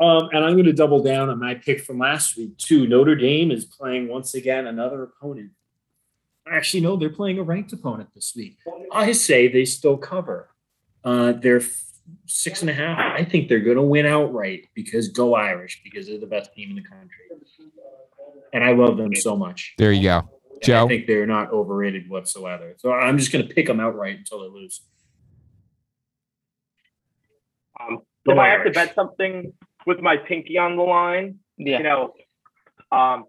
[0.00, 2.86] Um, and I'm going to double down on my pick from last week too.
[2.86, 5.50] Notre Dame is playing once again another opponent.
[6.50, 8.58] Actually, no, they're playing a ranked opponent this week.
[8.92, 10.50] I say they still cover.
[11.04, 11.62] Uh, they're
[12.26, 12.98] six and a half.
[12.98, 16.70] I think they're going to win outright because go Irish because they're the best team
[16.70, 17.24] in the country,
[18.52, 19.74] and I love them so much.
[19.78, 20.30] There you go.
[20.58, 20.84] And Joe?
[20.84, 22.74] I think they're not overrated whatsoever.
[22.78, 24.80] So I'm just going to pick them outright until they lose.
[27.80, 29.52] Um, Go if I have to bet something
[29.86, 31.78] with my pinky on the line, Yeah.
[31.78, 32.14] you know,
[32.92, 33.24] um,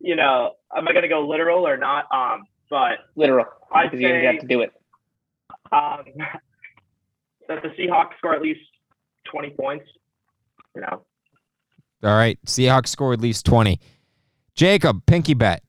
[0.00, 2.06] you know, am I going to go literal or not?
[2.12, 3.46] Um, but Literal.
[3.72, 4.72] I'd Because you have to do it.
[5.72, 6.04] um,
[7.48, 8.60] that the Seahawks score at least
[9.30, 9.84] 20 points.
[10.74, 11.04] You know,
[12.02, 12.38] All right.
[12.46, 13.78] Seahawks score at least 20.
[14.54, 15.62] Jacob, pinky bet.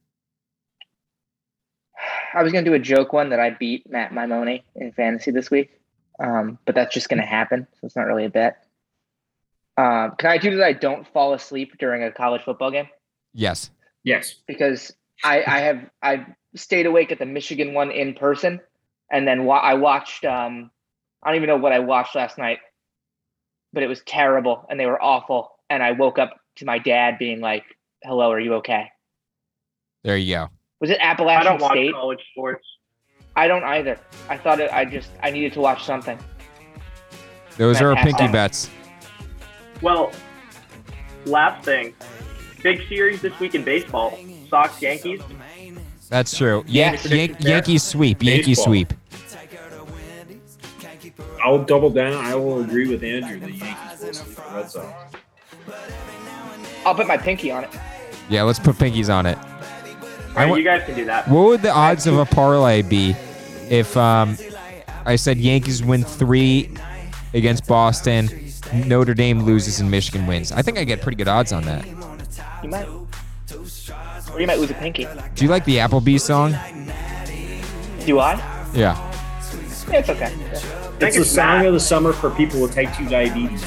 [2.37, 5.49] I was gonna do a joke one that I beat Matt Maimone in fantasy this
[5.49, 5.71] week,
[6.19, 8.63] um, but that's just gonna happen, so it's not really a bet.
[9.75, 10.63] Um, can I do that?
[10.63, 12.89] I don't fall asleep during a college football game
[13.33, 13.71] Yes.
[14.03, 14.35] Yes.
[14.47, 14.93] because
[15.23, 18.59] I, I have I stayed awake at the Michigan one in person,
[19.11, 20.23] and then wa- I watched.
[20.23, 20.69] Um,
[21.23, 22.59] I don't even know what I watched last night,
[23.73, 25.55] but it was terrible, and they were awful.
[25.71, 27.63] And I woke up to my dad being like,
[28.03, 28.91] "Hello, are you okay?"
[30.03, 30.49] There you go.
[30.79, 31.51] Was it Appalachian State?
[31.51, 32.65] I Appalachian don't watch college sports.
[33.35, 33.99] I don't either.
[34.29, 36.17] I thought it, I just I needed to watch something.
[37.57, 38.31] Those are our pinky Fantastic.
[38.31, 38.69] bets.
[39.81, 40.11] Well,
[41.25, 41.93] last thing,
[42.63, 44.17] big series this week in baseball:
[44.49, 45.21] Sox Yankees.
[46.09, 46.63] That's true.
[46.67, 46.93] Yeah.
[47.05, 48.23] Yan- Yan- Yankees sweep.
[48.23, 48.93] Yankees sweep.
[51.43, 52.13] I'll double down.
[52.25, 53.39] I will agree with Andrew.
[53.39, 55.15] The Yankees will sweep the Red Sox.
[56.85, 57.69] I'll put my pinky on it.
[58.29, 59.37] Yeah, let's put pinkies on it.
[60.37, 61.27] I Right, wa- you guys can do that.
[61.27, 63.15] What would the odds of a parlay be
[63.69, 64.37] if um,
[65.05, 66.69] I said Yankees win three
[67.33, 68.29] against Boston,
[68.85, 70.51] Notre Dame loses, and Michigan wins?
[70.51, 71.85] I think I get pretty good odds on that.
[72.63, 72.87] You might.
[74.31, 75.07] Or you might lose a pinky.
[75.35, 76.51] Do you like the Applebee's song?
[78.05, 78.35] Do I?
[78.73, 78.95] Yeah.
[79.89, 80.31] Yeah, it's okay.
[80.99, 83.63] It's the song of the summer for people with type 2 diabetes.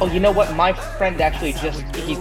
[0.00, 0.54] Oh, you know what?
[0.54, 2.18] My friend actually just he's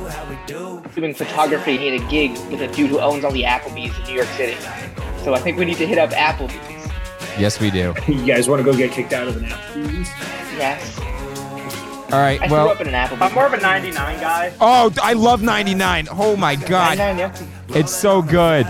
[0.95, 1.77] doing photography.
[1.77, 4.27] He had a gig with a dude who owns all the Applebee's in New York
[4.29, 4.57] City.
[5.23, 6.91] So I think we need to hit up Applebee's.
[7.39, 7.93] Yes, we do.
[8.07, 10.09] You guys want to go get kicked out of an Applebee's?
[10.57, 10.97] Yes.
[12.11, 12.41] All right.
[12.41, 12.69] I grew Well.
[12.69, 13.21] up in an Applebee's.
[13.21, 14.53] I'm more of a 99 guy.
[14.59, 16.07] Oh, I love 99.
[16.11, 16.97] Oh my God.
[16.97, 17.17] 99,
[17.69, 17.77] yeah.
[17.77, 18.65] It's so good.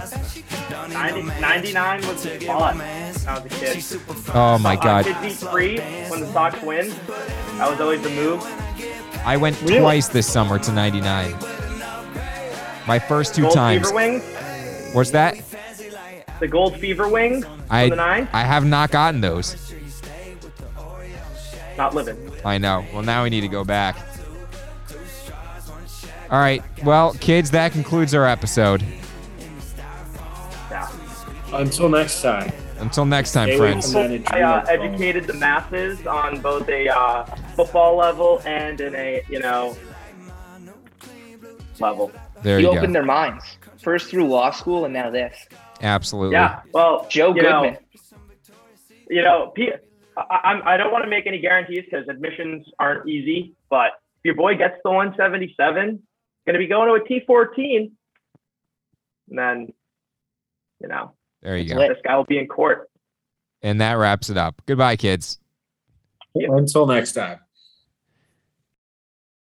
[0.90, 3.84] 90, 99 was fun I was a kid.
[4.34, 5.06] Oh my Uh, God.
[5.06, 5.80] kids eat free
[6.10, 6.90] when the Sox win.
[7.58, 8.42] That was always the move.
[9.28, 9.80] I went Really?
[9.80, 11.34] twice this summer to 99.
[12.88, 13.88] My first two Gold times.
[13.88, 14.24] Fever wings.
[14.94, 15.36] What's that?
[16.40, 18.30] The Gold Fever wings I the nine.
[18.32, 19.74] I have not gotten those.
[21.78, 22.18] Not living.
[22.46, 22.86] I know.
[22.94, 23.98] Well, now we need to go back.
[26.30, 26.64] All right.
[26.86, 28.82] Well, kids, that concludes our episode.
[30.72, 30.90] Yeah.
[31.52, 32.54] Until next time.
[32.80, 33.96] Until next time, Stay friends.
[33.96, 37.26] I uh, educated the masses on both a uh,
[37.56, 39.76] football level and in a you know
[41.80, 42.12] level.
[42.44, 42.94] There You you opened go.
[42.94, 43.44] their minds.
[43.82, 45.36] First through law school and now this.
[45.82, 46.34] Absolutely.
[46.34, 46.62] Yeah.
[46.74, 47.78] Well, Joe you know, Goodman.
[49.10, 49.72] you know, P-
[50.18, 53.54] I, I'm, I don't want to make any guarantees because admissions aren't easy.
[53.70, 56.02] But if your boy gets the 177,
[56.46, 57.92] going to be going to a T14,
[59.30, 59.74] and then
[60.82, 61.14] you know
[61.48, 61.80] There you It's go.
[61.80, 61.88] lit.
[61.90, 62.90] this guy will be in court.
[63.62, 64.62] And that wraps it up.
[64.66, 65.40] Goodbye, kids.
[66.36, 67.40] Until next time.